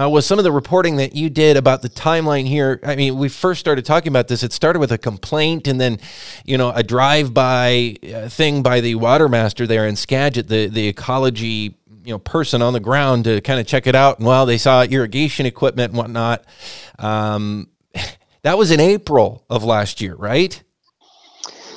uh, 0.00 0.08
was 0.08 0.24
some 0.26 0.38
of 0.38 0.44
the 0.44 0.52
reporting 0.52 0.96
that 0.96 1.14
you 1.14 1.28
did 1.28 1.56
about 1.56 1.82
the 1.82 1.88
timeline 1.88 2.46
here. 2.46 2.78
I 2.84 2.94
mean, 2.94 3.18
we 3.18 3.28
first 3.28 3.58
started 3.58 3.84
talking 3.84 4.08
about 4.08 4.28
this. 4.28 4.42
It 4.42 4.52
started 4.52 4.78
with 4.78 4.92
a 4.92 4.98
complaint, 4.98 5.66
and 5.66 5.80
then, 5.80 5.98
you 6.44 6.56
know, 6.56 6.70
a 6.70 6.82
drive-by 6.82 7.96
uh, 8.14 8.28
thing 8.28 8.62
by 8.62 8.80
the 8.80 8.94
watermaster 8.94 9.66
there 9.66 9.86
in 9.86 9.96
Skagit, 9.96 10.48
the 10.48 10.68
the 10.68 10.86
ecology 10.86 11.74
you 12.04 12.14
know 12.14 12.18
person 12.18 12.62
on 12.62 12.72
the 12.72 12.80
ground 12.80 13.24
to 13.24 13.40
kind 13.42 13.60
of 13.60 13.66
check 13.66 13.86
it 13.86 13.94
out. 13.94 14.18
And 14.18 14.26
while 14.26 14.46
they 14.46 14.56
saw 14.56 14.82
irrigation 14.82 15.46
equipment 15.46 15.90
and 15.90 15.98
whatnot, 15.98 16.44
um, 16.98 17.68
that 18.42 18.56
was 18.56 18.70
in 18.70 18.80
April 18.80 19.44
of 19.50 19.64
last 19.64 20.00
year, 20.00 20.14
right? 20.14 20.62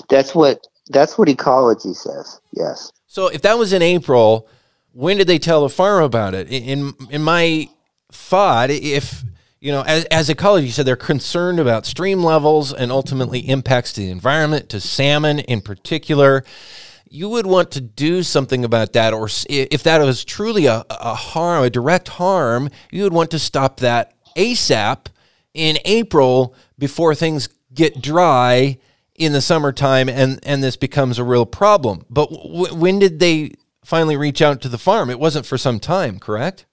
That's 0.09 0.35
what 0.35 0.65
that's 0.89 1.17
what 1.17 1.27
ecology 1.27 1.93
says. 1.93 2.39
Yes. 2.53 2.91
So 3.07 3.27
if 3.27 3.41
that 3.41 3.57
was 3.57 3.73
in 3.73 3.81
April, 3.81 4.47
when 4.93 5.17
did 5.17 5.27
they 5.27 5.39
tell 5.39 5.63
the 5.63 5.69
farm 5.69 6.03
about 6.03 6.33
it? 6.33 6.49
In 6.49 6.93
in 7.09 7.23
my 7.23 7.67
thought 8.11 8.69
if 8.69 9.23
you 9.59 9.71
know 9.71 9.81
as, 9.81 10.05
as 10.05 10.29
ecology 10.29 10.69
said 10.69 10.85
they're 10.85 10.95
concerned 10.95 11.59
about 11.59 11.85
stream 11.85 12.23
levels 12.23 12.73
and 12.73 12.91
ultimately 12.91 13.39
impacts 13.39 13.93
to 13.93 14.01
the 14.01 14.09
environment 14.09 14.69
to 14.69 14.79
salmon 14.79 15.39
in 15.39 15.61
particular. 15.61 16.43
You 17.13 17.27
would 17.27 17.45
want 17.45 17.71
to 17.71 17.81
do 17.81 18.23
something 18.23 18.63
about 18.63 18.93
that 18.93 19.13
or 19.13 19.27
if 19.49 19.83
that 19.83 19.99
was 19.99 20.23
truly 20.23 20.67
a, 20.67 20.85
a 20.89 21.13
harm 21.13 21.65
a 21.65 21.69
direct 21.69 22.07
harm 22.07 22.69
you 22.89 23.03
would 23.03 23.11
want 23.11 23.31
to 23.31 23.39
stop 23.39 23.81
that 23.81 24.13
asap 24.37 25.07
in 25.53 25.77
april 25.83 26.55
before 26.79 27.13
things 27.13 27.49
get 27.73 28.01
dry 28.01 28.77
in 29.15 29.33
the 29.33 29.41
summertime 29.41 30.09
and 30.09 30.39
and 30.43 30.63
this 30.63 30.75
becomes 30.75 31.19
a 31.19 31.23
real 31.23 31.45
problem. 31.45 32.05
But 32.09 32.31
w- 32.31 32.73
when 32.73 32.99
did 32.99 33.19
they 33.19 33.53
finally 33.83 34.17
reach 34.17 34.41
out 34.41 34.61
to 34.61 34.69
the 34.69 34.77
farm? 34.77 35.09
It 35.09 35.19
wasn't 35.19 35.45
for 35.45 35.57
some 35.57 35.79
time 35.79 36.19
correct 36.19 36.65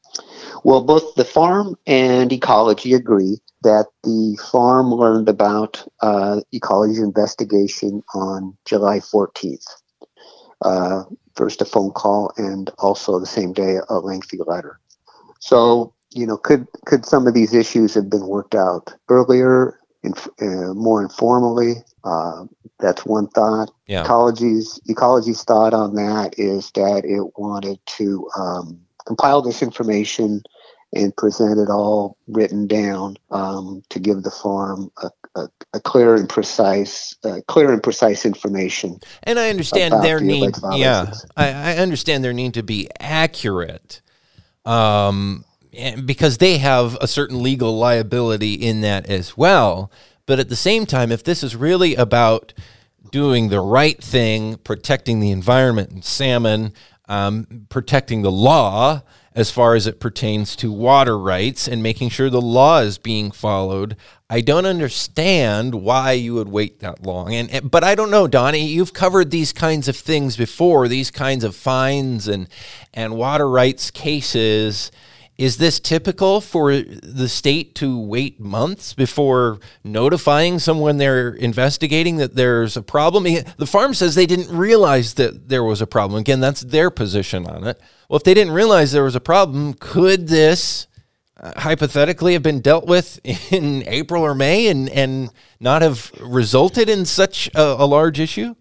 well, 0.65 0.83
both 0.83 1.15
the 1.15 1.25
farm 1.25 1.77
and 1.87 2.33
ecology 2.33 2.95
agree 2.95 3.39
that 3.63 3.87
the 4.03 4.39
farm 4.51 4.93
learned 4.93 5.29
about 5.29 5.87
uh, 6.01 6.41
ecology 6.53 7.01
investigation 7.01 8.03
on 8.15 8.57
July 8.65 9.01
14th. 9.01 9.67
Uh, 10.63 11.05
first 11.37 11.63
a 11.63 11.65
phone 11.65 11.93
call 11.93 12.33
and 12.37 12.71
also 12.79 13.19
the 13.19 13.27
same 13.27 13.53
day 13.53 13.77
a 13.89 13.99
lengthy 13.99 14.39
letter. 14.47 14.81
So, 15.39 15.95
you 16.11 16.27
know, 16.27 16.37
could 16.37 16.67
could 16.85 17.07
some 17.07 17.27
of 17.27 17.35
these 17.35 17.55
issues 17.55 17.95
have 17.95 18.11
been 18.11 18.27
worked 18.27 18.57
out 18.57 18.93
earlier, 19.09 19.79
in, 20.03 20.15
uh, 20.41 20.75
more 20.75 21.01
informally? 21.01 21.75
Uh, 22.03 22.47
that's 22.81 23.05
one 23.05 23.29
thought. 23.29 23.71
Yeah. 23.87 24.03
Ecology's 24.03 24.81
ecology's 24.89 25.45
thought 25.45 25.75
on 25.75 25.95
that 25.95 26.35
is 26.39 26.71
that 26.73 27.05
it 27.05 27.39
wanted 27.39 27.79
to 27.87 28.29
um, 28.37 28.81
compile 29.09 29.43
this 29.43 29.63
information 29.63 30.43
and 30.95 31.17
present 31.17 31.59
it 31.59 31.71
all 31.71 32.17
written 32.29 32.67
down 32.67 33.17
um, 33.31 33.83
to 33.91 33.99
give 33.99 34.23
the 34.23 34.31
farm 34.31 34.91
a, 35.03 35.11
a, 35.35 35.49
a 35.75 35.81
clear 35.81 36.15
and 36.15 36.29
precise, 36.29 37.17
uh, 37.25 37.41
clear 37.47 37.73
and 37.73 37.83
precise 37.83 38.25
information. 38.25 38.99
And 39.23 39.39
I 39.39 39.51
understand 39.51 40.03
their 40.03 40.19
the 40.19 40.25
need. 40.25 40.55
Yeah, 40.73 41.13
I, 41.37 41.49
I, 41.49 41.77
understand 41.77 42.25
their 42.25 42.33
need 42.33 42.55
to 42.55 42.63
be 42.63 42.89
accurate, 43.01 44.01
um, 44.65 45.45
because 46.05 46.39
they 46.39 46.59
have 46.59 46.97
a 47.01 47.07
certain 47.07 47.43
legal 47.43 47.77
liability 47.77 48.55
in 48.55 48.81
that 48.83 49.07
as 49.07 49.37
well. 49.37 49.91
But 50.25 50.39
at 50.39 50.49
the 50.49 50.57
same 50.57 50.87
time, 50.87 51.13
if 51.13 51.25
this 51.25 51.43
is 51.43 51.57
really 51.57 51.95
about 51.95 52.53
doing 53.11 53.49
the 53.49 53.61
right 53.61 54.03
thing, 54.03 54.57
protecting 54.59 55.21
the 55.21 55.31
environment 55.31 55.91
and 55.91 56.05
salmon, 56.05 56.73
um, 57.09 57.67
protecting 57.69 58.23
the 58.23 58.31
law 58.31 59.03
as 59.35 59.51
far 59.51 59.75
as 59.75 59.87
it 59.87 60.01
pertains 60.01 60.57
to 60.57 60.73
water 60.73 61.17
rights 61.17 61.69
and 61.69 61.83
making 61.83 62.09
sure 62.09 62.29
the 62.29 62.41
law 62.41 62.81
is 62.81 62.99
being 62.99 63.31
followed. 63.31 63.97
I 64.29 64.41
don't 64.41 64.67
understand 64.67 65.77
why 65.77 66.13
you 66.13 66.35
would 66.35 66.49
wait 66.49 66.81
that 66.81 67.05
long. 67.07 67.33
And 67.33 67.71
but 67.71 67.85
I 67.85 67.95
don't 67.95 68.11
know, 68.11 68.27
Donnie, 68.27 68.67
you've 68.67 68.93
covered 68.93 69.31
these 69.31 69.53
kinds 69.53 69.87
of 69.89 69.97
things 69.97 70.37
before, 70.37 70.89
these 70.89 71.11
kinds 71.11 71.45
of 71.45 71.55
fines 71.55 72.29
and 72.29 72.49
and 72.93 73.17
water 73.17 73.49
rights 73.49 73.91
cases. 73.91 74.91
Is 75.39 75.59
this 75.59 75.79
typical 75.79 76.41
for 76.41 76.75
the 76.75 77.29
state 77.29 77.77
to 77.77 77.97
wait 77.97 78.41
months 78.41 78.93
before 78.93 79.61
notifying 79.85 80.59
someone 80.59 80.97
they're 80.97 81.31
investigating 81.31 82.17
that 82.17 82.35
there's 82.35 82.77
a 82.77 82.83
problem? 82.83 83.25
The 83.57 83.67
farm 83.67 83.95
says 83.95 84.17
they 84.17 84.27
didn't 84.27 84.51
realize 84.51 85.15
that 85.15 85.49
there 85.49 85.63
was 85.63 85.81
a 85.81 85.87
problem. 85.87 86.19
Again, 86.19 86.41
that's 86.41 86.63
their 86.63 86.91
position 86.91 87.47
on 87.47 87.69
it. 87.69 87.81
Well, 88.09 88.17
if 88.17 88.25
they 88.25 88.35
didn't 88.35 88.53
realize 88.53 88.91
there 88.91 89.05
was 89.05 89.15
a 89.15 89.21
problem, 89.21 89.75
could 89.75 90.27
this 90.27 90.89
uh, 91.39 91.53
hypothetically 91.61 92.33
have 92.33 92.43
been 92.43 92.61
dealt 92.61 92.89
with 92.89 93.21
in 93.53 93.87
April 93.87 94.25
or 94.25 94.35
May 94.35 94.67
and, 94.67 94.91
and 94.91 95.31
not 95.61 95.83
have 95.83 96.11
resulted 96.21 96.89
in 96.89 97.05
such 97.05 97.49
a, 97.55 97.63
a 97.63 97.87
large 97.87 98.19
issue? 98.19 98.57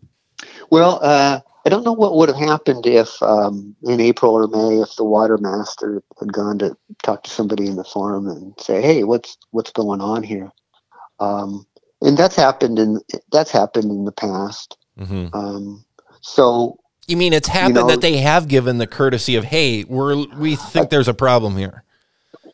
Well, 0.69 0.99
uh, 1.01 1.39
I 1.67 1.69
don't 1.69 1.83
know 1.83 1.91
what 1.91 2.15
would 2.15 2.29
have 2.29 2.37
happened 2.37 2.85
if 2.85 3.21
um, 3.21 3.75
in 3.83 3.99
April 3.99 4.31
or 4.31 4.47
May 4.47 4.81
if 4.81 4.95
the 4.95 5.03
water 5.03 5.37
master 5.37 6.01
had 6.17 6.31
gone 6.31 6.57
to 6.59 6.77
talk 7.03 7.23
to 7.23 7.29
somebody 7.29 7.67
in 7.67 7.75
the 7.75 7.83
farm 7.83 8.25
and 8.29 8.53
say, 8.57 8.81
"Hey, 8.81 9.03
what's 9.03 9.37
what's 9.51 9.73
going 9.73 9.99
on 9.99 10.23
here?" 10.23 10.49
Um, 11.19 11.67
and 12.01 12.17
that's 12.17 12.37
happened 12.37 12.79
in 12.79 13.01
that's 13.33 13.51
happened 13.51 13.91
in 13.91 14.05
the 14.05 14.13
past. 14.13 14.77
Mm-hmm. 14.97 15.35
Um, 15.35 15.83
so 16.21 16.79
you 17.05 17.17
mean 17.17 17.33
it's 17.33 17.49
happened 17.49 17.75
you 17.75 17.81
know, 17.81 17.89
that 17.89 17.99
they 17.99 18.15
have 18.15 18.47
given 18.47 18.77
the 18.77 18.87
courtesy 18.87 19.35
of, 19.35 19.43
"Hey, 19.43 19.83
we're 19.83 20.25
we 20.37 20.55
think 20.55 20.85
I, 20.85 20.87
there's 20.87 21.09
a 21.09 21.13
problem 21.13 21.57
here." 21.57 21.83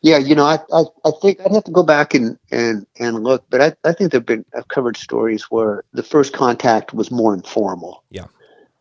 Yeah, 0.02 0.18
you 0.18 0.34
know, 0.34 0.46
I, 0.46 0.58
I, 0.74 0.86
I 1.06 1.12
think 1.22 1.40
I'd 1.42 1.52
have 1.52 1.66
to 1.66 1.72
go 1.72 1.84
back 1.84 2.16
and, 2.16 2.38
and, 2.52 2.86
and 3.00 3.24
look, 3.24 3.46
but 3.50 3.62
I, 3.62 3.74
I 3.88 3.94
think 3.94 4.12
there've 4.12 4.26
been 4.26 4.44
I've 4.58 4.70
covered 4.70 4.98
stories 4.98 5.44
where 5.52 5.84
the 5.94 6.02
first 6.02 6.34
contact 6.34 6.96
was 6.96 7.12
more 7.12 7.36
informal. 7.36 8.04
Yeah 8.10 8.26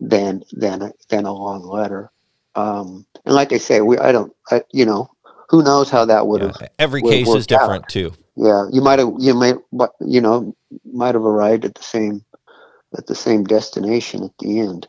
than 0.02 0.42
than 0.52 0.92
than 1.08 1.24
a 1.24 1.32
long 1.32 1.64
letter. 1.64 2.10
Um, 2.54 3.06
and 3.24 3.34
like 3.34 3.52
I 3.52 3.58
say, 3.58 3.80
we 3.80 3.98
I 3.98 4.12
don't 4.12 4.34
I, 4.50 4.62
you 4.72 4.84
know 4.84 5.10
who 5.48 5.62
knows 5.62 5.90
how 5.90 6.04
that 6.06 6.26
would 6.26 6.42
have. 6.42 6.56
Yeah, 6.60 6.68
every 6.78 7.02
case 7.02 7.28
is 7.28 7.46
different 7.46 7.84
out. 7.84 7.88
too. 7.88 8.12
Yeah, 8.36 8.66
you 8.72 8.80
might 8.82 8.98
have 8.98 9.12
you 9.18 9.34
might 9.34 9.56
you 10.00 10.20
know 10.20 10.54
might 10.84 11.14
have 11.14 11.24
arrived 11.24 11.64
at 11.64 11.74
the 11.74 11.82
same 11.82 12.24
at 12.96 13.06
the 13.06 13.14
same 13.14 13.44
destination 13.44 14.24
at 14.24 14.32
the 14.38 14.60
end. 14.60 14.88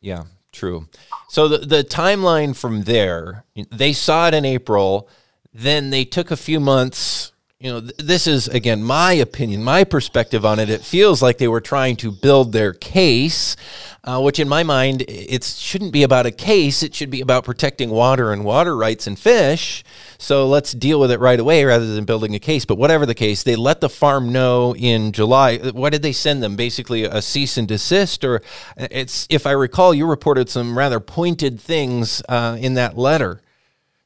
Yeah, 0.00 0.24
true. 0.52 0.88
So 1.28 1.48
the 1.48 1.58
the 1.58 1.84
timeline 1.84 2.54
from 2.54 2.84
there, 2.84 3.44
they 3.70 3.92
saw 3.92 4.28
it 4.28 4.34
in 4.34 4.44
April, 4.44 5.08
then 5.52 5.90
they 5.90 6.04
took 6.04 6.30
a 6.30 6.36
few 6.36 6.60
months 6.60 7.31
you 7.62 7.70
know, 7.70 7.80
th- 7.80 7.96
this 7.96 8.26
is 8.26 8.48
again 8.48 8.82
my 8.82 9.12
opinion, 9.12 9.62
my 9.62 9.84
perspective 9.84 10.44
on 10.44 10.58
it. 10.58 10.68
It 10.68 10.84
feels 10.84 11.22
like 11.22 11.38
they 11.38 11.46
were 11.46 11.60
trying 11.60 11.94
to 11.98 12.10
build 12.10 12.50
their 12.50 12.72
case, 12.72 13.54
uh, 14.02 14.20
which 14.20 14.40
in 14.40 14.48
my 14.48 14.64
mind, 14.64 15.04
it 15.08 15.44
shouldn't 15.44 15.92
be 15.92 16.02
about 16.02 16.26
a 16.26 16.32
case. 16.32 16.82
It 16.82 16.92
should 16.92 17.08
be 17.08 17.20
about 17.20 17.44
protecting 17.44 17.90
water 17.90 18.32
and 18.32 18.44
water 18.44 18.76
rights 18.76 19.06
and 19.06 19.16
fish. 19.16 19.84
So 20.18 20.48
let's 20.48 20.72
deal 20.72 20.98
with 20.98 21.12
it 21.12 21.20
right 21.20 21.38
away 21.38 21.64
rather 21.64 21.94
than 21.94 22.04
building 22.04 22.34
a 22.34 22.40
case. 22.40 22.64
But 22.64 22.78
whatever 22.78 23.06
the 23.06 23.14
case, 23.14 23.44
they 23.44 23.54
let 23.54 23.80
the 23.80 23.88
farm 23.88 24.32
know 24.32 24.74
in 24.74 25.12
July. 25.12 25.58
What 25.58 25.90
did 25.90 26.02
they 26.02 26.12
send 26.12 26.42
them? 26.42 26.56
Basically, 26.56 27.04
a 27.04 27.22
cease 27.22 27.56
and 27.56 27.68
desist, 27.68 28.24
or 28.24 28.42
it's 28.76 29.28
if 29.30 29.46
I 29.46 29.52
recall, 29.52 29.94
you 29.94 30.06
reported 30.06 30.50
some 30.50 30.76
rather 30.76 30.98
pointed 30.98 31.60
things 31.60 32.22
uh, 32.28 32.56
in 32.60 32.74
that 32.74 32.98
letter 32.98 33.40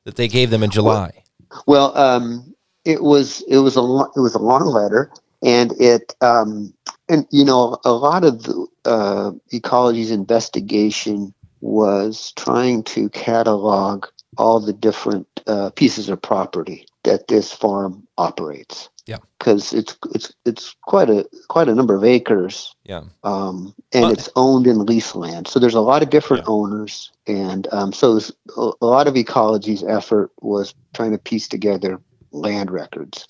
that 0.05 0.17
they 0.17 0.29
gave 0.29 0.51
them 0.51 0.63
in 0.63 0.69
July. 0.69 1.23
Well, 1.67 1.97
um, 1.97 2.56
it 2.87 3.03
was 3.03 3.43
it 3.49 3.59
was 3.59 3.77
a 3.77 3.81
it 4.17 4.21
was 4.21 4.35
a 4.35 4.39
long 4.39 4.65
letter, 4.65 5.11
and 5.43 5.73
it 5.81 6.15
um, 6.23 6.73
and 7.09 7.27
you 7.31 7.45
know 7.45 7.79
a 7.85 7.93
lot 7.93 8.25
of 8.25 8.45
the, 8.45 8.67
uh, 8.85 9.33
ecology's 9.53 10.13
investigation 10.13 11.35
was 11.61 12.33
trying 12.37 12.85
to 12.85 13.09
catalog 13.11 14.07
all 14.39 14.61
the 14.61 14.73
different 14.73 15.27
uh, 15.47 15.71
pieces 15.71 16.09
of 16.09 16.23
property 16.23 16.87
that 17.03 17.27
this 17.27 17.53
farm 17.53 18.07
operates. 18.17 18.89
Yeah, 19.05 19.19
because 19.39 19.73
it's 19.73 19.97
it's 20.15 20.33
it's 20.45 20.77
quite 20.83 21.11
a 21.11 21.29
quite 21.49 21.69
a 21.69 21.75
number 21.75 21.97
of 21.97 22.05
acres. 22.05 22.73
Yeah, 22.85 23.03
um, 23.25 23.75
and 23.93 24.13
it's 24.13 24.29
owned 24.37 24.69
in 24.69 24.87
lease 24.87 25.17
land. 25.17 25.49
So 25.49 25.59
there's 25.59 25.75
a 25.75 25.81
lot 25.81 26.03
of 26.03 26.11
different 26.11 26.45
yeah. 26.45 26.53
owners, 26.53 27.11
and 27.27 27.67
um, 27.73 27.93
so 27.93 28.21
a 28.57 28.85
lot 28.85 29.09
of 29.09 29.17
ecology's 29.17 29.83
effort 29.83 30.31
was 30.41 30.73
trying 30.93 31.13
to 31.13 31.19
piece 31.19 31.49
together 31.49 32.01
land 32.37 32.71
records. 32.71 33.27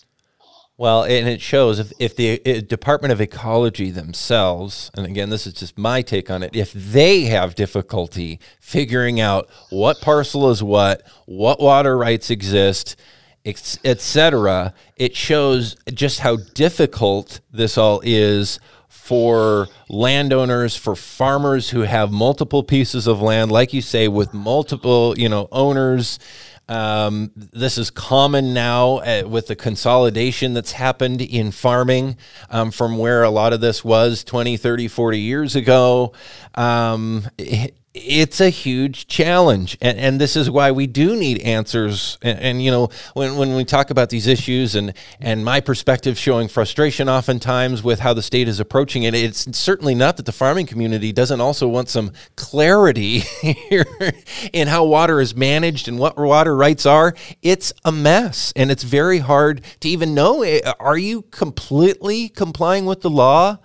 Well, 0.78 1.04
and 1.04 1.26
it 1.26 1.40
shows 1.40 1.78
if, 1.78 1.92
if 1.98 2.16
the 2.16 2.40
uh, 2.44 2.60
Department 2.60 3.10
of 3.10 3.20
Ecology 3.20 3.90
themselves, 3.90 4.90
and 4.94 5.06
again, 5.06 5.30
this 5.30 5.46
is 5.46 5.54
just 5.54 5.78
my 5.78 6.02
take 6.02 6.30
on 6.30 6.42
it, 6.42 6.54
if 6.54 6.72
they 6.72 7.22
have 7.22 7.54
difficulty 7.54 8.38
figuring 8.60 9.18
out 9.18 9.48
what 9.70 10.02
parcel 10.02 10.50
is 10.50 10.62
what, 10.62 11.02
what 11.24 11.60
water 11.60 11.96
rights 11.96 12.28
exist, 12.28 12.94
etc., 13.46 14.74
it 14.96 15.16
shows 15.16 15.76
just 15.94 16.20
how 16.20 16.36
difficult 16.52 17.40
this 17.50 17.78
all 17.78 18.02
is 18.04 18.60
for 18.96 19.68
landowners, 19.88 20.74
for 20.74 20.96
farmers 20.96 21.70
who 21.70 21.82
have 21.82 22.10
multiple 22.10 22.62
pieces 22.62 23.06
of 23.06 23.20
land, 23.20 23.52
like 23.52 23.72
you 23.72 23.82
say, 23.82 24.08
with 24.08 24.34
multiple, 24.34 25.14
you 25.16 25.28
know, 25.28 25.48
owners 25.52 26.18
um, 26.68 27.30
this 27.36 27.78
is 27.78 27.90
common 27.90 28.52
now 28.52 28.96
uh, 28.96 29.22
with 29.26 29.46
the 29.46 29.54
consolidation 29.54 30.52
that's 30.52 30.72
happened 30.72 31.22
in 31.22 31.52
farming 31.52 32.16
um, 32.50 32.72
from 32.72 32.98
where 32.98 33.22
a 33.22 33.30
lot 33.30 33.52
of 33.52 33.60
this 33.60 33.84
was 33.84 34.24
20, 34.24 34.56
30, 34.56 34.88
40 34.88 35.20
years 35.20 35.54
ago. 35.54 36.12
Um, 36.54 37.28
it, 37.38 37.76
it's 37.96 38.40
a 38.40 38.50
huge 38.50 39.06
challenge. 39.06 39.78
And, 39.80 39.98
and 39.98 40.20
this 40.20 40.36
is 40.36 40.50
why 40.50 40.70
we 40.70 40.86
do 40.86 41.16
need 41.16 41.40
answers. 41.40 42.18
And, 42.22 42.38
and, 42.38 42.62
you 42.62 42.70
know 42.70 42.88
when, 43.14 43.36
when 43.36 43.54
we 43.54 43.64
talk 43.64 43.90
about 43.90 44.10
these 44.10 44.26
issues 44.26 44.74
and 44.74 44.92
and 45.20 45.44
my 45.44 45.60
perspective 45.60 46.18
showing 46.18 46.48
frustration 46.48 47.08
oftentimes 47.08 47.82
with 47.82 48.00
how 48.00 48.14
the 48.14 48.22
state 48.22 48.48
is 48.48 48.58
approaching 48.58 49.02
it 49.02 49.14
it's 49.14 49.56
certainly 49.56 49.94
not 49.94 50.16
that 50.16 50.26
the 50.26 50.32
farming 50.32 50.66
community 50.66 51.12
doesn't 51.12 51.40
also 51.40 51.68
want 51.68 51.88
some 51.88 52.12
clarity 52.34 53.18
here 53.68 53.86
in 54.52 54.68
how 54.68 54.84
water 54.84 55.20
is 55.20 55.36
managed 55.36 55.86
and 55.86 55.98
what 55.98 56.16
water 56.16 56.56
rights 56.56 56.86
are. 56.86 57.14
It's 57.42 57.72
a 57.84 57.92
mess 57.92 58.52
and 58.56 58.70
it's 58.70 58.82
very 58.82 59.18
hard 59.18 59.62
to 59.80 59.88
even 59.88 60.14
know 60.14 60.42
eh, 60.42 60.60
are 60.80 60.98
you 60.98 61.22
completely 61.22 62.28
complying 62.28 62.86
with 62.86 63.02
the 63.02 63.10
law 63.10 63.58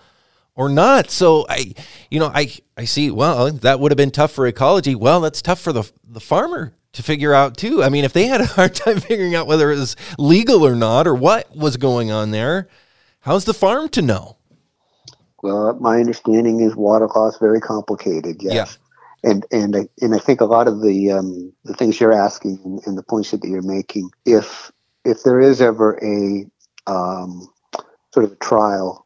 or 0.55 0.69
not. 0.69 1.09
So 1.09 1.45
I, 1.49 1.73
you 2.09 2.19
know, 2.19 2.31
I 2.33 2.51
I 2.77 2.85
see. 2.85 3.11
Well, 3.11 3.51
that 3.51 3.79
would 3.79 3.91
have 3.91 3.97
been 3.97 4.11
tough 4.11 4.31
for 4.31 4.47
ecology. 4.47 4.95
Well, 4.95 5.21
that's 5.21 5.41
tough 5.41 5.59
for 5.59 5.73
the 5.73 5.89
the 6.03 6.19
farmer 6.19 6.73
to 6.93 7.03
figure 7.03 7.33
out 7.33 7.57
too. 7.57 7.83
I 7.83 7.89
mean, 7.89 8.03
if 8.03 8.13
they 8.13 8.27
had 8.27 8.41
a 8.41 8.45
hard 8.57 8.75
time 8.75 8.99
figuring 8.99 9.35
out 9.35 9.47
whether 9.47 9.71
it 9.71 9.77
was 9.77 9.95
legal 10.17 10.65
or 10.65 10.75
not, 10.75 11.07
or 11.07 11.15
what 11.15 11.55
was 11.55 11.77
going 11.77 12.11
on 12.11 12.31
there, 12.31 12.67
how's 13.21 13.45
the 13.45 13.53
farm 13.53 13.89
to 13.89 14.01
know? 14.01 14.37
Well, 15.43 15.73
my 15.79 15.97
understanding 15.97 16.59
is 16.59 16.75
water 16.75 17.07
law 17.07 17.27
is 17.29 17.37
very 17.37 17.59
complicated. 17.59 18.37
Yes. 18.41 18.53
Yeah. 18.53 19.31
And 19.31 19.45
and 19.51 19.75
I, 19.75 19.87
and 20.01 20.15
I 20.15 20.17
think 20.17 20.41
a 20.41 20.45
lot 20.45 20.67
of 20.67 20.81
the 20.81 21.11
um, 21.11 21.53
the 21.63 21.73
things 21.73 21.99
you're 21.99 22.13
asking 22.13 22.81
and, 22.87 22.97
the 22.97 23.03
points 23.03 23.31
that 23.31 23.43
you're 23.43 23.61
making, 23.61 24.09
if 24.25 24.71
if 25.05 25.23
there 25.23 25.39
is 25.39 25.61
ever 25.61 25.99
a 26.03 26.45
um, 26.87 27.47
sort 28.13 28.25
of 28.25 28.31
a 28.31 28.35
trial 28.37 29.00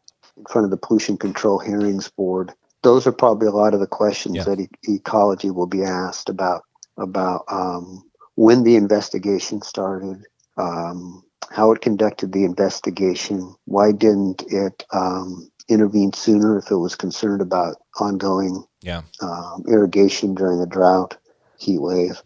front 0.45 0.65
of 0.65 0.71
the 0.71 0.77
Pollution 0.77 1.17
Control 1.17 1.60
Hearings 1.60 2.10
Board. 2.10 2.51
Those 2.84 3.08
are 3.08 3.12
probably 3.12 3.47
a 3.47 3.51
lot 3.51 3.73
of 3.73 3.79
the 3.79 3.88
questions 3.88 4.36
yeah. 4.36 4.43
that 4.43 4.60
e- 4.60 4.69
ecology 4.84 5.49
will 5.49 5.67
be 5.67 5.84
asked 5.84 6.29
about 6.29 6.63
about 6.97 7.43
um, 7.49 8.03
when 8.36 8.63
the 8.63 8.75
investigation 8.75 9.62
started, 9.62 10.23
um, 10.58 11.23
how 11.49 11.71
it 11.71 11.81
conducted 11.81 12.31
the 12.31 12.43
investigation, 12.43 13.55
why 13.65 13.91
didn't 13.91 14.43
it 14.47 14.86
um, 14.93 15.49
intervene 15.67 16.13
sooner 16.13 16.58
if 16.58 16.69
it 16.71 16.77
was 16.77 16.95
concerned 16.95 17.41
about 17.41 17.75
ongoing 17.99 18.65
yeah. 18.81 19.01
Um, 19.21 19.63
irrigation 19.67 20.36
during 20.36 20.62
a 20.62 20.67
drought, 20.67 21.17
heat 21.58 21.79
wave, 21.79 22.21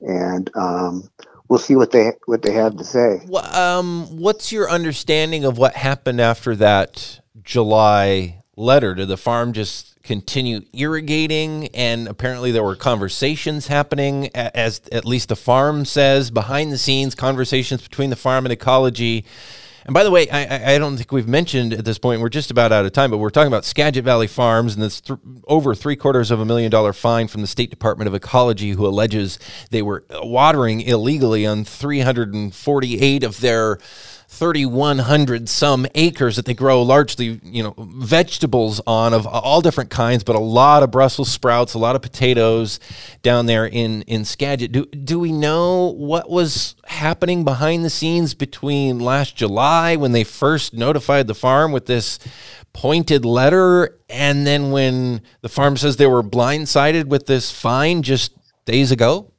and 0.00 0.48
um, 0.54 1.10
we'll 1.48 1.58
see 1.58 1.76
what 1.76 1.90
they 1.90 2.12
what 2.26 2.42
they 2.42 2.52
have 2.52 2.76
to 2.76 2.84
say. 2.84 3.26
Um, 3.52 4.18
what's 4.18 4.52
your 4.52 4.70
understanding 4.70 5.44
of 5.44 5.58
what 5.58 5.74
happened 5.74 6.20
after 6.20 6.54
that 6.56 7.20
July 7.42 8.42
letter? 8.56 8.94
Did 8.94 9.08
the 9.08 9.16
farm 9.16 9.52
just 9.52 10.00
continue 10.02 10.60
irrigating? 10.72 11.68
And 11.68 12.08
apparently, 12.08 12.52
there 12.52 12.64
were 12.64 12.76
conversations 12.76 13.66
happening, 13.66 14.28
as 14.34 14.80
at 14.92 15.04
least 15.04 15.28
the 15.28 15.36
farm 15.36 15.84
says, 15.84 16.30
behind 16.30 16.72
the 16.72 16.78
scenes 16.78 17.14
conversations 17.14 17.82
between 17.82 18.10
the 18.10 18.16
farm 18.16 18.44
and 18.44 18.52
ecology 18.52 19.24
and 19.84 19.94
by 19.94 20.04
the 20.04 20.10
way, 20.10 20.28
I, 20.30 20.74
I 20.74 20.78
don't 20.78 20.96
think 20.96 21.12
we've 21.12 21.28
mentioned 21.28 21.72
at 21.72 21.84
this 21.84 21.98
point, 21.98 22.20
we're 22.20 22.28
just 22.28 22.50
about 22.50 22.72
out 22.72 22.84
of 22.84 22.92
time, 22.92 23.10
but 23.10 23.18
we're 23.18 23.30
talking 23.30 23.48
about 23.48 23.64
Skagit 23.64 24.04
Valley 24.04 24.26
Farms 24.26 24.74
and 24.74 24.82
this 24.82 25.00
th- 25.00 25.18
over 25.46 25.74
three 25.74 25.96
quarters 25.96 26.30
of 26.30 26.40
a 26.40 26.44
million 26.44 26.70
dollar 26.70 26.92
fine 26.92 27.28
from 27.28 27.40
the 27.40 27.46
State 27.46 27.70
Department 27.70 28.08
of 28.08 28.14
Ecology, 28.14 28.72
who 28.72 28.86
alleges 28.86 29.38
they 29.70 29.82
were 29.82 30.04
watering 30.22 30.80
illegally 30.80 31.46
on 31.46 31.64
348 31.64 33.22
of 33.22 33.40
their 33.40 33.78
3,100 34.30 35.48
some 35.48 35.86
acres 35.94 36.36
that 36.36 36.44
they 36.44 36.52
grow 36.52 36.82
largely, 36.82 37.40
you 37.42 37.62
know, 37.62 37.74
vegetables 37.78 38.78
on 38.86 39.14
of 39.14 39.26
all 39.26 39.62
different 39.62 39.88
kinds, 39.88 40.22
but 40.22 40.36
a 40.36 40.38
lot 40.38 40.82
of 40.82 40.90
Brussels 40.90 41.30
sprouts, 41.30 41.72
a 41.72 41.78
lot 41.78 41.96
of 41.96 42.02
potatoes 42.02 42.78
down 43.22 43.46
there 43.46 43.66
in, 43.66 44.02
in 44.02 44.26
Skagit. 44.26 44.70
Do, 44.70 44.84
do 44.84 45.18
we 45.18 45.32
know 45.32 45.94
what 45.96 46.28
was 46.28 46.76
happening 46.84 47.42
behind 47.42 47.86
the 47.86 47.90
scenes 47.90 48.34
between 48.34 48.98
last 48.98 49.34
July 49.34 49.96
when 49.96 50.12
they 50.12 50.24
first 50.24 50.74
notified 50.74 51.26
the 51.26 51.34
farm 51.34 51.72
with 51.72 51.86
this 51.86 52.18
pointed 52.74 53.24
letter 53.24 53.98
and 54.10 54.46
then 54.46 54.70
when 54.70 55.22
the 55.40 55.48
farm 55.48 55.78
says 55.78 55.96
they 55.96 56.06
were 56.06 56.22
blindsided 56.22 57.06
with 57.06 57.26
this 57.26 57.50
fine 57.50 58.02
just 58.02 58.32
days 58.66 58.92
ago? 58.92 59.32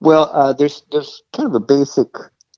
Well, 0.00 0.30
uh, 0.34 0.52
there's 0.52 0.82
there's 0.92 1.22
kind 1.32 1.48
of 1.48 1.54
a 1.54 1.60
basic 1.60 2.08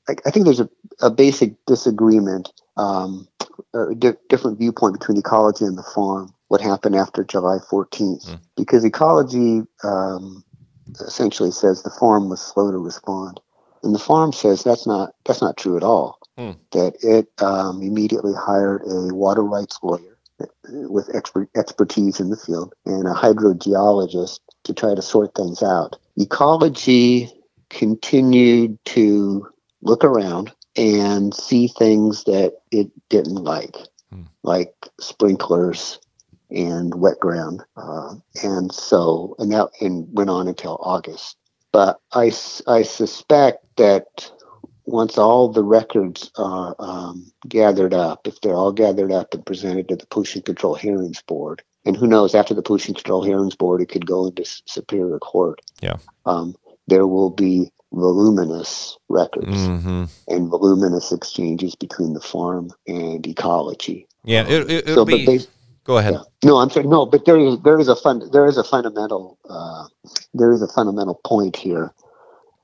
I, 0.08 0.14
I 0.26 0.30
think 0.30 0.44
there's 0.44 0.60
a, 0.60 0.68
a 1.00 1.10
basic 1.10 1.54
disagreement, 1.66 2.52
um, 2.76 3.28
or 3.72 3.94
di- 3.94 4.12
different 4.28 4.58
viewpoint 4.58 4.98
between 4.98 5.18
ecology 5.18 5.64
and 5.64 5.78
the 5.78 5.82
farm. 5.82 6.34
What 6.48 6.60
happened 6.60 6.96
after 6.96 7.24
July 7.24 7.58
14th? 7.70 8.26
Mm. 8.26 8.40
Because 8.56 8.84
ecology 8.84 9.62
um, 9.84 10.44
essentially 11.00 11.50
says 11.50 11.82
the 11.82 11.90
farm 11.90 12.28
was 12.28 12.40
slow 12.40 12.70
to 12.70 12.78
respond, 12.78 13.40
and 13.82 13.94
the 13.94 13.98
farm 13.98 14.32
says 14.32 14.62
that's 14.62 14.86
not 14.86 15.14
that's 15.24 15.42
not 15.42 15.56
true 15.56 15.76
at 15.76 15.82
all. 15.82 16.18
Mm. 16.38 16.56
That 16.72 16.96
it 17.02 17.28
um, 17.42 17.82
immediately 17.82 18.32
hired 18.34 18.82
a 18.82 19.14
water 19.14 19.42
rights 19.42 19.78
lawyer 19.82 20.18
with 20.70 21.14
expert, 21.14 21.48
expertise 21.56 22.20
in 22.20 22.30
the 22.30 22.36
field 22.36 22.74
and 22.86 23.06
a 23.08 23.12
hydrogeologist 23.12 24.40
to 24.64 24.74
try 24.74 24.94
to 24.94 25.02
sort 25.02 25.34
things 25.34 25.62
out. 25.62 25.96
Ecology 26.16 27.30
continued 27.70 28.78
to 28.84 29.46
look 29.82 30.04
around 30.04 30.52
and 30.78 31.34
see 31.34 31.68
things 31.68 32.24
that 32.24 32.54
it 32.70 32.88
didn't 33.08 33.42
like, 33.42 33.76
hmm. 34.10 34.22
like 34.44 34.72
sprinklers 35.00 35.98
and 36.50 36.94
wet 36.94 37.18
ground. 37.20 37.62
Uh, 37.76 38.14
and 38.42 38.72
so, 38.72 39.34
and 39.38 39.50
that 39.52 39.68
and 39.80 40.06
went 40.12 40.30
on 40.30 40.48
until 40.48 40.78
August. 40.80 41.36
but 41.72 42.00
I, 42.12 42.32
I 42.66 42.82
suspect 42.82 43.66
that 43.76 44.30
once 44.86 45.18
all 45.18 45.48
the 45.48 45.64
records 45.64 46.30
are 46.38 46.74
um, 46.78 47.30
gathered 47.46 47.92
up, 47.92 48.26
if 48.26 48.40
they're 48.40 48.54
all 48.54 48.72
gathered 48.72 49.12
up 49.12 49.34
and 49.34 49.44
presented 49.44 49.88
to 49.88 49.96
the 49.96 50.06
Pollution 50.06 50.40
Control 50.40 50.74
Hearings 50.74 51.20
Board, 51.20 51.62
and 51.84 51.96
who 51.96 52.06
knows, 52.06 52.34
after 52.34 52.54
the 52.54 52.62
Pollution 52.62 52.94
Control 52.94 53.22
Hearings 53.22 53.54
Board, 53.54 53.82
it 53.82 53.90
could 53.90 54.06
go 54.06 54.26
into 54.26 54.44
Superior 54.66 55.18
Court. 55.18 55.60
Yeah. 55.82 55.96
Um, 56.24 56.56
there 56.86 57.06
will 57.06 57.30
be 57.30 57.70
voluminous 57.92 58.98
records 59.08 59.56
mm-hmm. 59.56 60.04
and 60.28 60.48
voluminous 60.48 61.12
exchanges 61.12 61.74
between 61.74 62.12
the 62.12 62.20
farm 62.20 62.70
and 62.86 63.26
ecology. 63.26 64.06
Yeah, 64.24 64.46
it, 64.46 64.70
it, 64.70 64.86
so, 64.86 65.04
be. 65.04 65.24
They, 65.24 65.38
go 65.84 65.98
ahead. 65.98 66.14
Yeah. 66.14 66.22
No, 66.44 66.58
I'm 66.58 66.70
sorry. 66.70 66.86
No, 66.86 67.06
but 67.06 67.24
there 67.24 67.38
is 67.38 67.58
there 67.60 67.78
is 67.78 67.88
a 67.88 67.96
fun 67.96 68.22
there 68.32 68.46
is 68.46 68.58
a 68.58 68.64
fundamental 68.64 69.38
uh, 69.48 69.86
there 70.34 70.52
is 70.52 70.62
a 70.62 70.68
fundamental 70.68 71.20
point 71.24 71.56
here 71.56 71.92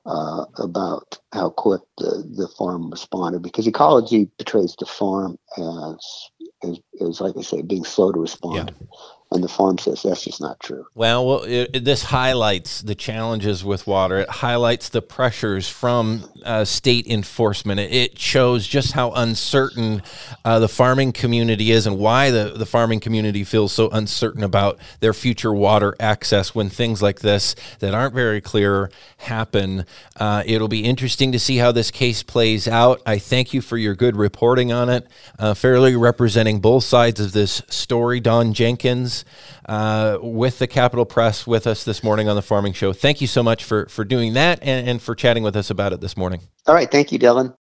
uh, 0.07 0.45
about 0.59 1.19
how 1.33 1.51
quick 1.51 1.81
the, 1.99 2.25
the 2.37 2.49
farm 2.49 2.91
responded 2.91 3.43
because 3.43 3.67
ecology 3.67 4.27
portrays 4.39 4.77
the 4.79 4.87
farm 4.87 5.39
as, 5.57 6.31
as, 6.63 6.79
as 7.01 7.21
like 7.21 7.37
I 7.39 7.43
say, 7.43 7.63
being 7.63 7.85
slow 7.85 8.13
to 8.13 8.21
respond. 8.21 8.73
Yeah. 8.81 8.87
And 9.35 9.43
the 9.43 9.49
farm 9.49 9.79
says 9.79 10.05
that's 10.05 10.23
just 10.23 10.41
not 10.41 10.61
true. 10.61 10.87
Well, 10.95 11.27
well 11.27 11.43
it, 11.43 11.71
it, 11.75 11.85
this 11.85 12.05
highlights 12.05 12.83
the 12.83 12.95
challenges 12.95 13.65
with 13.65 13.85
water. 13.85 14.21
It 14.21 14.31
highlights 14.31 14.91
the 14.91 15.03
pressures 15.03 15.69
from 15.69 16.31
uh, 16.45 16.65
state 16.65 17.09
enforcement. 17.09 17.81
It, 17.81 17.93
it, 17.93 18.19
shows 18.19 18.67
just 18.67 18.93
how 18.93 19.11
uncertain 19.11 20.03
uh, 20.45 20.61
the 20.61 20.69
farming 20.69 21.13
community 21.13 21.73
is 21.73 21.85
and 21.85 21.99
why 21.99 22.31
the, 22.31 22.53
the 22.57 22.65
farming 22.65 23.01
community 23.01 23.43
feels 23.43 23.73
so 23.73 23.91
uncertain 23.91 24.45
about 24.45 24.79
their 25.01 25.13
future 25.13 25.53
water 25.53 25.97
access 25.99 26.55
when 26.55 26.69
things 26.69 27.03
like 27.03 27.21
this 27.21 27.57
that 27.81 27.93
aren't 27.93 28.15
very 28.15 28.41
clear 28.41 28.89
happen. 29.19 29.85
Uh, 30.17 30.45
it'll 30.47 30.69
be 30.69 30.85
interesting 30.85 31.33
to 31.33 31.41
see 31.41 31.57
how 31.57 31.73
this 31.73 31.91
case 31.91 32.23
plays 32.23 32.69
out. 32.69 33.03
I 33.05 33.19
thank 33.19 33.53
you 33.53 33.61
for 33.61 33.77
your 33.77 33.97
good 33.97 34.17
reporting 34.17 34.71
on 34.71 34.89
it, 34.89 35.09
uh, 35.41 35.55
fairly 35.55 35.97
representing 35.97 36.61
both 36.61 36.85
sides 36.85 37.19
of 37.19 37.33
this 37.33 37.63
story. 37.69 38.21
Don 38.21 38.53
Jenkins 38.53 39.24
uh, 39.69 40.19
with 40.23 40.59
the 40.59 40.67
Capital 40.67 41.05
Press 41.05 41.47
with 41.47 41.67
us 41.67 41.85
this 41.85 42.03
morning 42.03 42.29
on 42.29 42.37
the 42.37 42.43
Farming 42.43 42.73
Show. 42.73 42.93
Thank 42.93 43.21
you 43.21 43.27
so 43.27 43.43
much 43.43 43.65
for, 43.65 43.87
for 43.87 44.05
doing 44.05 44.33
that 44.35 44.61
and, 44.63 44.89
and 44.89 45.03
for 45.03 45.15
chatting 45.15 45.43
with 45.43 45.57
us 45.57 45.69
about 45.69 45.93
it 45.93 46.01
this 46.01 46.17
morning. 46.17 46.41
All 46.67 46.75
right. 46.75 46.91
Thank 46.91 47.13
you, 47.13 47.19
Dillon. 47.19 47.53